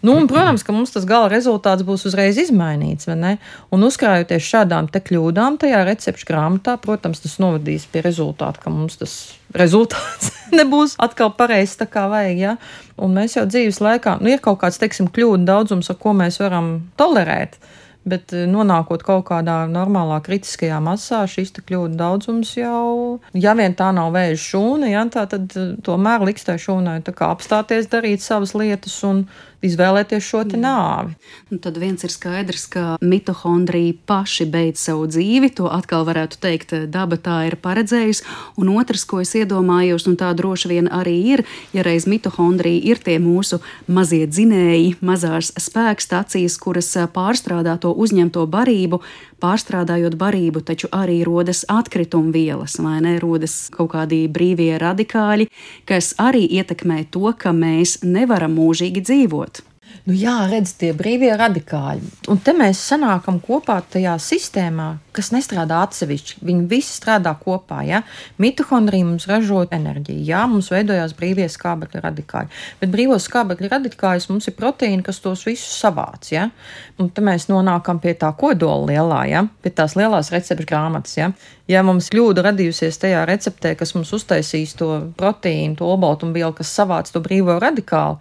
[0.00, 3.08] Nu, un, protams, ka mums tas gala rezultāts būs uzreiz izmainīts.
[3.10, 9.18] Un uzkrājoties šādām kļūdām, tajā recepšu grāmatā, protams, tas novadīs pie rezultāta, ka mums tas
[9.52, 12.40] rezultāts nebūs atkal pareizs tā kā vajag.
[12.40, 12.56] Ja?
[12.96, 16.40] Un mēs jau dzīves laikā, nu, ir kaut kāds, teiksim, kļūdu daudzums, ar ko mēs
[16.40, 17.60] varam tolerēt.
[18.08, 23.90] Bet eh, nonākot kaut kādā normālā kritiskajā masā, šis kļūda daudzums jau, ja vien tā
[23.92, 28.96] nav vēža šūna, ja, tā tad eh, tomēr liks tai šūnai apstāties darīt savas lietas
[29.04, 29.26] un
[29.64, 31.14] izvēlēties šo nāvi.
[31.52, 36.74] Un tad viens ir skaidrs, ka mitohondrija paši beidz savu dzīvi, to atkal varētu teikt,
[36.92, 38.24] daba tā ir paredzējusi.
[38.60, 41.44] Un otrs, ko es iedomājos, un tā droši vien arī ir,
[41.76, 49.02] ja reiz mitohondrija ir tie mūsu mazie dzinēji, mazās spēkstacijas, kuras pārstrādā to uzņemto barību,
[49.40, 53.16] pārstrādājot barību, taču arī rodas atkrituma vielas, vai ne?
[53.22, 55.48] Rodas kaut kādi brīvie radikāļi,
[55.88, 59.64] kas arī ietekmē to, ka mēs nevaram mūžīgi dzīvot.
[60.08, 62.06] Nu, jā, redz, tie brīvie radikāļi.
[62.32, 66.38] Un te mēs sanākam kopā tajā sistēmā, kas nestrādā atsevišķi.
[66.46, 67.82] Viņi visi strādā kopā.
[67.84, 68.00] Ja?
[68.40, 72.62] Mitohondrija mums ražo enerģiju, jā, mums veidojās brīvie skābekļa radikāļi.
[72.80, 76.32] Bet brīvos skābekļa radikāļus mums ir proteīni, kas tos visus savāc.
[76.32, 76.48] Ja?
[76.96, 79.44] Un te mēs nonākam pie tā kodola lielā, ja?
[79.60, 81.18] pie tās lielās recepšu grāmatas.
[81.20, 81.28] Ja?
[81.68, 87.12] ja mums kļūda radījusies tajā receptē, kas mums uztaisīs to proteīnu, to olbaltumvielu, kas savāc
[87.12, 88.16] to brīvo radikālu,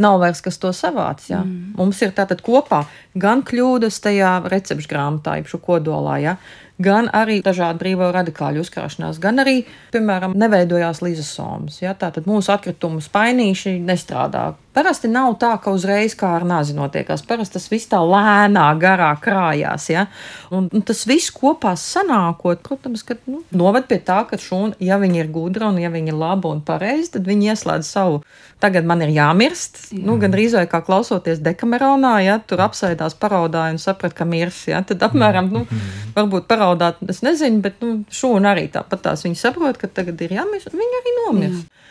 [0.00, 1.24] nav vairs kas to savāc.
[1.30, 1.42] Ja?
[1.44, 1.74] Mm.
[1.78, 2.84] Mums ir tātad kopā
[3.18, 6.36] gan kļūdas tajā recepšu grāmatā, šo kodolā, ja?
[6.82, 9.60] gan arī dažādu brīvo radikāļu uzkrāšanās, gan arī,
[9.94, 11.78] piemēram, neveidojās lizosomas.
[11.82, 11.94] Ja?
[11.98, 17.20] Tātad mūsu atkritumu spainīši nestrādā Parasti nav tā, ka uzreiz kā ar nāzi notiekās.
[17.28, 19.88] Parasti tas viss tā lēnā, garā krājās.
[19.92, 20.06] Ja?
[20.48, 24.96] Un, un tas viss kopā sanākot, protams, ka, nu, noved pie tā, ka šūna, ja
[25.02, 28.22] viņi ir gudra un ja viņi ir laba un pareizi, tad viņi ieslēdz savu.
[28.64, 29.82] Tagad man ir jāmirst.
[29.90, 30.06] Jā.
[30.08, 34.64] Nu, gan drīzāk kā klausoties dekameronā, ja tur apsēdās paraudāja un saprat, ka mirs.
[34.72, 34.80] Ja?
[34.88, 35.66] Tad apmēram, nu,
[36.16, 39.28] varbūt paraudāt, es nezinu, bet nu, šūna arī tāpat tās.
[39.28, 41.60] Viņi saprot, ka tagad ir jāmirst, viņi arī nomirs.
[41.60, 41.81] Jā.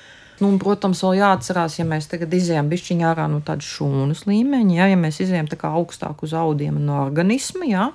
[0.41, 4.77] Nu, un, protams, vēl jāatcerās, ja mēs tagad izējām bišķiņā ārā no tādas šūnas līmeņa,
[4.79, 7.91] ja, ja mēs izējām tā kā augstāk uz audiem no organisma, ja,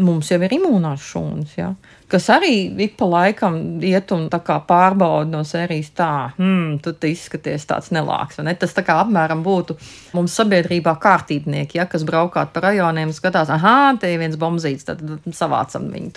[0.00, 1.58] mums jau ir imūnās šūnas.
[1.60, 1.74] Ja
[2.10, 2.52] kas arī
[2.84, 3.56] ik pa laikam
[3.86, 8.40] iet un pārbauda no sērijas tā, hmm, tu izskaties tāds nelāks.
[8.44, 8.54] Ne?
[8.58, 9.76] Tas tā kā apmēram būtu
[10.16, 15.02] mums sabiedrībā kārtībnieki, ja, kas braukāt pa rajoniem, skatās, ah, te ir viens bombzīts, tad
[15.36, 16.14] savācam viņu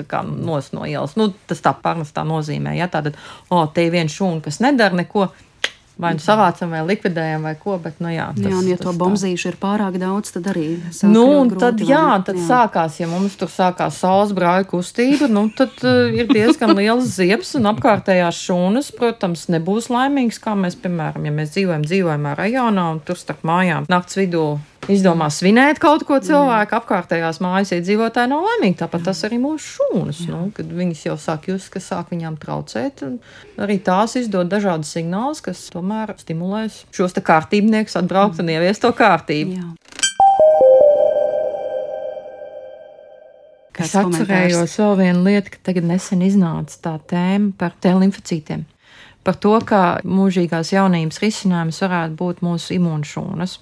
[0.74, 1.18] no ielas.
[1.20, 3.18] Nu, tas tā pārnestā nozīmē, ja tātad,
[3.50, 5.30] o, oh, te ir viens šūna, kas nedara neko
[5.94, 7.76] Vai nu savācam, vai likvidējam, vai ko.
[7.82, 10.66] Bet, nu, jā, tas, jā, un ja to bombzīšu ir pārāk daudz, tad arī.
[11.06, 12.46] Nu, un tad, grūti, jā, tad jā.
[12.48, 17.54] sākās, ja mums tur sākās saules brāļa kustība, nu, tad uh, ir diezgan liels ziepes
[17.60, 23.04] un apkārtējās šūnas, protams, nebūs laimīgas, kā mēs, piemēram, ja mēs dzīvojam dzīvojamā rajonā un
[23.06, 24.48] tur starp mājām nakts vidū
[24.92, 28.80] izdomā svinēt kaut ko cilvēku, apkārtējās mājas iedzīvotāji nav laimīgi.
[28.82, 33.06] Tāpat tas arī mūsu šūnas, nu, kad viņas jau sāk just, ka sāk viņām traucēt.
[33.64, 39.58] Arī tās izdod dažādas signālus, kas tomēr stimulēs šos kārtībniekus atbraukt un ieviest to kārtību.
[39.60, 39.72] Jā.
[43.84, 48.68] Es atcerējos vēl vienu lietu, ka tagad nesen iznāca tā tēma par T limfocītiem.
[49.24, 53.58] Par to, ka mūžīgās jaunības risinājums varētu būt mūsu imūnšūnas.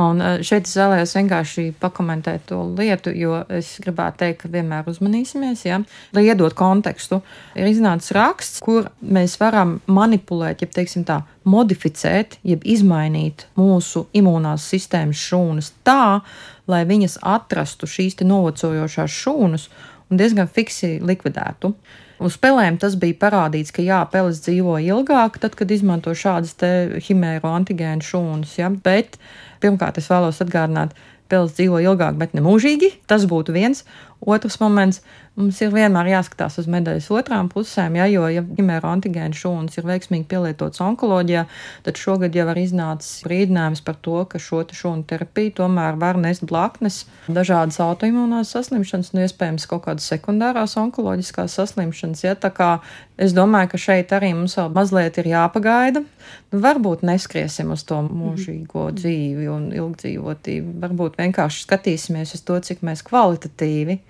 [0.00, 4.88] Un eh, šeit es vēlējos vienkārši pakomentēt to lietu, jo es gribētu teikt, ka vienmēr
[4.88, 5.82] uzmanīsimies, ja?
[6.16, 7.20] lai iedot kontekstu.
[7.58, 14.64] Ir iznācis raksts, kur mēs varam manipulēt, ja teiksim tā, modificēt, jeb izmainīt mūsu imūnās
[14.72, 16.22] sistēmas šūnas tā,
[16.70, 19.68] lai viņas atrastu šīs novecojošās šūnas
[20.08, 21.74] un diezgan fiksi likvidētu.
[22.22, 26.54] Uz spēlēm tas bija parādīts, ka jā, peles dzīvo ilgāk, tad, kad izmanto šādas
[27.08, 28.70] himēro antigēnu šūnas, ja?
[28.70, 29.18] bet
[29.62, 30.94] pirmkārt es vēlos atgādināt,
[31.32, 32.92] peles dzīvo ilgāk, bet ne mūžīgi.
[33.10, 33.86] Tas būtu viens.
[34.22, 35.02] Otrs moments
[35.32, 39.86] Mums ir vienmēr jāskatās uz medaļas otrām pusēm, ja, jo, ja ģimēra antigēna šūnas ir
[39.88, 41.46] veiksmīgi pielietotas onkoloģijā,
[41.86, 46.44] tad šogad jau ir iznācis brīdinājums par to, ka šo šūnu terapiju tomēr var nest
[46.44, 52.26] blaknes dažādas autoimūnās saslimšanas, nu, iespējams, kaut kādas sekundārās onkoloģiskās saslimšanas.
[52.26, 52.70] Ja, tā kā
[53.16, 56.04] es domāju, ka šeit arī mums vēl mazliet ir jāpagaida.
[56.52, 60.76] Nu, varbūt neskriesim uz to mūžīgo dzīvi un ilgdzīvotību.
[60.84, 64.02] Varbūt vienkārši skatīsimies uz to, cik mēs kvalitatīvi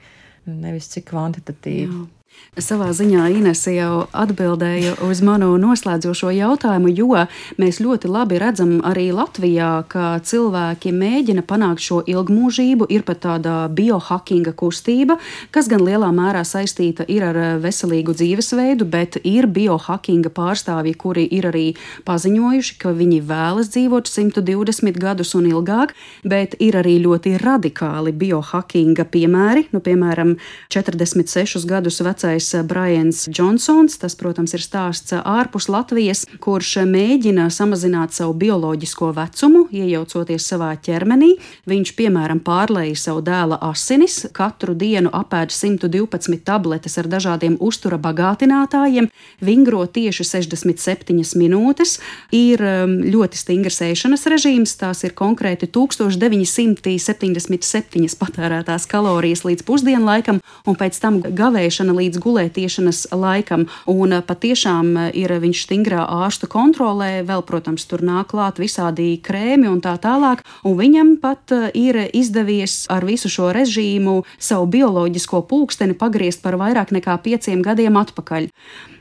[0.46, 2.00] nevis cik kvantitatīvi.
[2.00, 2.21] Jā.
[2.60, 7.22] Savā ziņā Inese jau atbildēja uz manu noslēdzošo jautājumu, jo
[7.56, 12.90] mēs ļoti labi redzam arī Latvijā, ka cilvēki mēģina panākt šo ilgmūžību.
[12.92, 15.16] Ir pat tāda biohackinga kustība,
[15.48, 21.48] kas gan lielā mērā saistīta ir ar veselīgu dzīvesveidu, bet ir biohackinga pārstāvji, kuri ir
[21.48, 21.64] arī
[22.04, 29.08] paziņojuši, ka viņi vēlas dzīvot 120 gadus un ilgāk, bet ir arī ļoti radikāli biohackinga
[29.08, 30.36] piemēri, nu, piemēram,
[30.76, 33.98] 46 gadus vecā vecais eh, Brians Džonsons.
[33.98, 40.76] Tas, protams, ir stāsts eh, ārpus Latvijas, kurš mēģina samazināt savu bioloģisko vecumu, iejaucoties savā
[40.82, 41.36] ķermenī.
[41.66, 49.08] Viņš, piemēram, pārlēja savu dēla asinis, katru dienu apēd 112 tabletes ar dažādiem uztura bagātinātājiem,
[49.40, 52.00] vingro tieši 67 minūtes.
[52.32, 60.74] Ir ehm, ļoti stingrs ēšanas režīms, tās ir konkrēti 1977 patērētās kalorijas līdz pusdienlaikam, un
[60.78, 63.66] pēc tam gavēšana līdz līdz gulētiešanas laikam.
[63.86, 69.16] Un eh, patiešām eh, ir viņš stingrā ārstu kontrolē, vēl, protams, tur nāk klāt visādi
[69.22, 70.44] krēmi un tā tālāk.
[70.64, 76.58] Un viņam pat eh, ir izdevies ar visu šo režīmu savu bioloģisko pulksteni pagriezt par
[76.60, 78.50] vairāk nekā pieciem gadiem atpakaļ.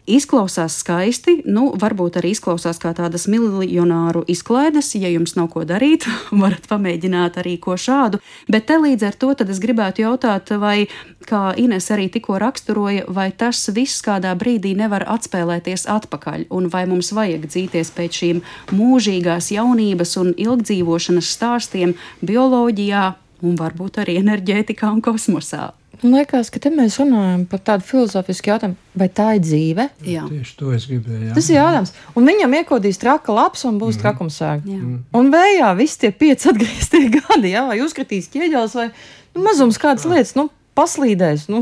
[0.09, 4.95] Izklausās skaisti, nu, varbūt arī izklausās kā tādas miljonāru izklaides.
[4.97, 6.07] Ja jums nav ko darīt,
[6.41, 8.17] varat pamēģināt arī ko šādu.
[8.49, 10.87] Bet te līdz ar to es gribētu jautāt, vai,
[11.29, 16.87] kā Ines arī tikko raksturoja, vai tas viss kādā brīdī nevar atspēlēties atpakaļ, un vai
[16.89, 18.41] mums vajag dzīties pēc šīm
[18.73, 21.93] mūžīgās jaunības un ilgdzīvošanas stāstiem
[22.25, 23.05] bioloģijā
[23.45, 25.69] un varbūt arī enerģētikā un kosmosā.
[26.01, 29.85] Man liekas, ka te mēs runājam par tādu filozofisku jautājumu, vai tā ir dzīve?
[30.07, 31.27] Jā, tieši to es gribēju.
[31.27, 31.35] Jā.
[31.35, 31.93] Tas ir jautājums.
[32.17, 34.01] Un viņam iekodīs traka laps un būs mm.
[34.01, 34.79] trakumsēga.
[34.79, 34.95] Mm.
[35.19, 40.09] Un vējā viss tie pieci atgrieztie gadi, jā, vai uzkritīs ķieģelis, vai nu, mazums kādas
[40.09, 41.45] lietas, nu, paslīdēs.
[41.53, 41.61] Nu.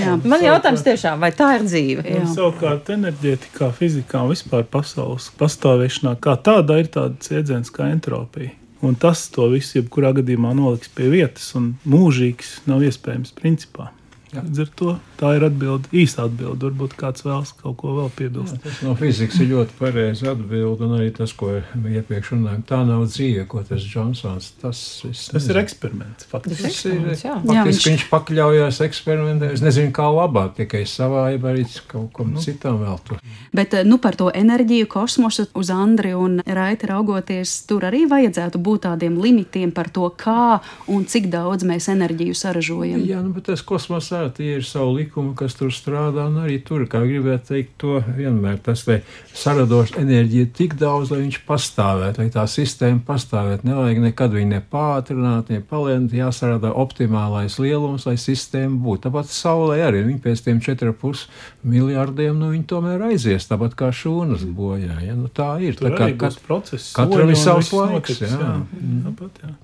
[0.00, 0.16] Jā.
[0.32, 2.08] Man jautājums tiešām, vai tā ir dzīve?
[2.08, 2.24] Jā.
[2.32, 8.56] Savukārt, enerģētikā, fizikā un vispār pasaules pastāvēšanā, kā tāda ir tāds jēdziens kā entropija.
[8.82, 13.92] Un tas to visu, jebkurā gadījumā, noliks pie vietas, un mūžīgs nav iespējams principā.
[14.34, 16.70] Līdz ar to tā ir atbilde, īsta atbilde.
[16.70, 18.56] Varbūt kāds vēlas kaut ko vēl piebilst.
[18.58, 22.80] Jā, tas no fizikas ir ļoti pareizi atbilde, un arī tas, ko iepriekš runājām, tā
[22.88, 24.50] nav dzīve, ko tas Džonsons.
[24.62, 26.28] Tas, tas ir eksperiments.
[26.30, 26.64] Faktiski.
[26.66, 27.36] Tas ir, jā.
[27.38, 27.88] Faktiski jā, viņš...
[27.90, 29.52] viņš pakļaujās eksperimentē.
[29.54, 32.42] Es nezinu, kā labāk, tikai savā, ja arī kaut kam nu.
[32.42, 33.20] citam vēl tur.
[33.54, 38.84] Bet nu, par to enerģiju, kosmosu uz Andri un Raiti raugoties, tur arī vajadzētu būt
[38.88, 40.58] tādiem limitiem par to, kā
[40.90, 43.04] un cik daudz mēs enerģiju saražojam.
[43.06, 46.86] Jā, nu, bet tas kosmosā tie ir savi likumi, kas tur strādā, un arī tur,
[46.90, 49.02] kā gribētu teikt, to vienmēr tas, lai
[49.34, 55.50] saradošs enerģija tik daudz, lai viņš pastāvētu, lai tā sistēma pastāvētu, nevajag nekad viņu nepātrināt,
[55.50, 59.04] ne palēnīt, jāsarada optimālais lielums, lai sistēma būtu.
[59.06, 61.26] Tāpat Saulē arī viņi pēc tiem 4,5
[61.62, 65.78] miljardiem, nu viņi tomēr aizies, tāpat kā šūnas bojā, ja, nu tā ir.
[65.78, 68.32] Tur tā kā kat, process, katram ir savs laiks, jā.
[68.34, 68.56] jā.
[68.80, 69.06] Mm.
[69.08, 69.54] Tāpat, jā.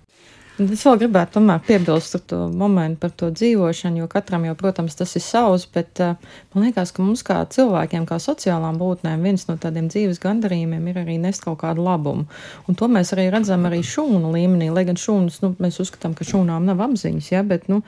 [0.60, 4.96] Es vēl gribētu tomēr piebilst par to momentu, par to dzīvošanu, jo katram jau, protams,
[4.98, 6.18] tas ir savs, bet uh,
[6.52, 11.00] man liekas, ka mums kā cilvēkiem, kā sociālām būtnēm, viens no tādiem dzīves gandarījumiem ir
[11.00, 12.26] arī nest kaut kādu labumu.
[12.68, 16.28] Un to mēs arī redzam arī šūnu līmenī, lai gan šūnas, nu, mēs uzskatām, ka
[16.28, 17.80] šūnām nav apziņas, ja, bet, nu,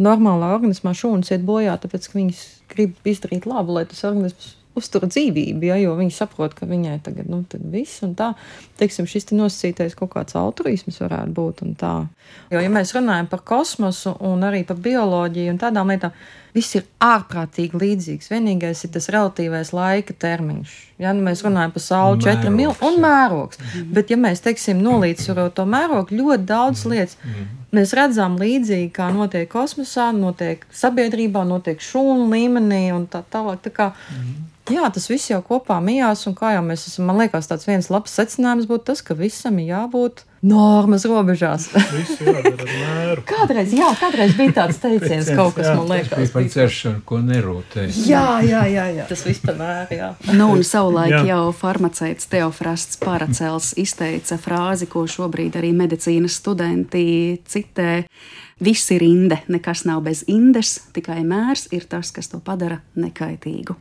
[0.00, 5.06] normālā organismā šūnas iet bojā, tāpēc, ka viņas grib izdarīt labu, lai tas organisms uztur
[5.10, 8.32] dzīvību, ja, jo viņi saprot, ka viņai tagad, nu, tad viss un tā,
[8.80, 11.64] teiksim, šis te nosacītais kaut kāds altruisms varētu būt.
[12.52, 16.14] Jo, ja mēs runājam par kosmosu un arī par bioloģiju un tādām lietām,
[16.58, 18.30] viss ir ārprātīgi līdzīgs.
[18.32, 20.74] Vienīgais ir tas relatīvais laika termiņš.
[20.98, 23.60] Ja nu mēs runājam par sauli, četri miljonus un mērogs.
[23.62, 23.86] Mm.
[23.94, 26.94] Bet, ja mēs teiksim, nolīdzsvarot to mērogu, ļoti daudz mm.
[26.94, 27.48] lietas mm.
[27.78, 33.62] mēs redzam līdzīgi, kā notiek kosmosā, notiek sabiedrībā, notiek šūnu līmenī un tā tālāk.
[33.64, 34.38] Tā kā, mm.
[34.68, 37.86] Jā, tas viss jau kopā mijās, un kā jau mēs esam, man liekas, tāds viens
[37.88, 41.68] labs secinājums būtu tas, ka visam ir jābūt normas robežās.
[43.28, 47.20] kādreiz, jā, kādreiz bija tāds teiciens, kaut kas, jā, man liekas, bija par dzeršanu, ko
[47.24, 47.86] nerūtē.
[48.06, 49.06] Jā, jā, jā, jā.
[49.10, 50.10] tas mēru, jā.
[50.32, 51.22] Nu, un savulaik jā.
[51.32, 57.06] jau farmaceits Teofrasts Paracels izteica frāzi, ko šobrīd arī medicīnas studenti
[57.48, 58.04] citē.
[58.58, 63.76] Viss ir inde, nekas nav bez indes, tikai mērs ir tas, kas to padara nekaitīgu.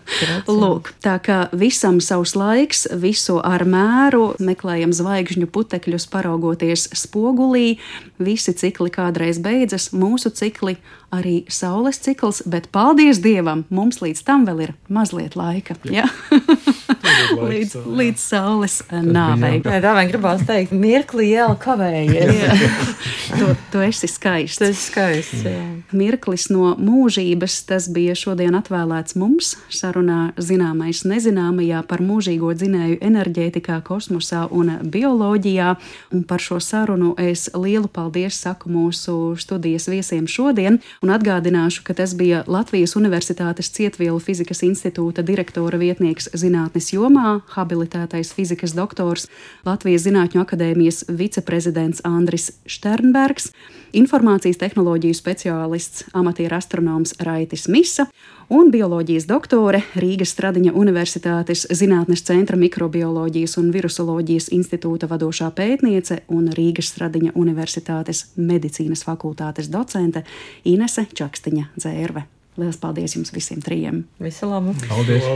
[0.60, 7.78] Lūk, tā kā visam savs laiks, visu ar mēru, meklējam zvaigžņu putekļus, paraugoties spogulī,
[8.20, 10.76] visi cikli kādreiz beidzas, mūsu cikli
[11.14, 15.76] arī saules cikls, bet paldies Dievam, mums līdz tam vēl ir mazliet laika.
[15.88, 16.04] Ja?
[17.50, 19.58] līdz, līdz saules nāvei.
[19.64, 22.42] Tā vajag gribās teikt, mirkli jau kavējies.
[23.38, 24.60] tu, tu esi skaists.
[24.60, 25.44] Tas ir skaists.
[25.46, 25.64] Jā.
[25.96, 33.80] Mirklis no mūžības, tas bija šodien atvēlēts mums sarunā zināmais nezināmajā par mūžīgo dzinēju enerģētikā,
[33.86, 35.74] kosmosā un bioloģijā.
[36.14, 41.94] Un par šo sarunu es lielu paldies saku mūsu studijas viesiem šodien un atgādināšu, ka
[41.98, 49.28] tas bija Latvijas Universitātes Cietvielu fizikas institūta direktora vietnieks zinātnes jomā, habilitētais fizikas doktors,
[49.66, 53.52] Latvijas Zinātņu akadēmijas viceprezidents Andris Šternbergs,
[53.96, 58.08] informācijas tehnoloģiju speciālists, amatieru astronoms Raitis Misa
[58.48, 66.48] un bioloģijas doktore Rīgas Stradiņa Universitātes Zinātnes centra mikrobioloģijas un virusoloģijas institūta vadošā pētniece un
[66.56, 70.24] Rīgas Stradiņa Universitātes medicīnas fakultātes docente
[70.64, 72.24] Inese Čakstiņa Dzērve.
[72.58, 74.00] Lielas paldies jums visiem trijiem!
[74.18, 74.72] Visu labu!
[74.88, 75.28] Paldies!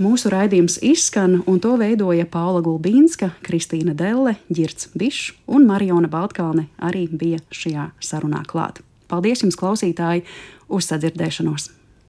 [0.00, 6.70] Mūsu raidījums izskan, un to veidoja Paula Gulbīnska, Kristīna Delle, Girts Bišs un Mariona Baltkalne
[6.80, 8.80] arī bija šajā sarunā klāt.
[9.12, 10.24] Paldies jums, klausītāji,
[10.72, 11.68] uz sadzirdēšanos!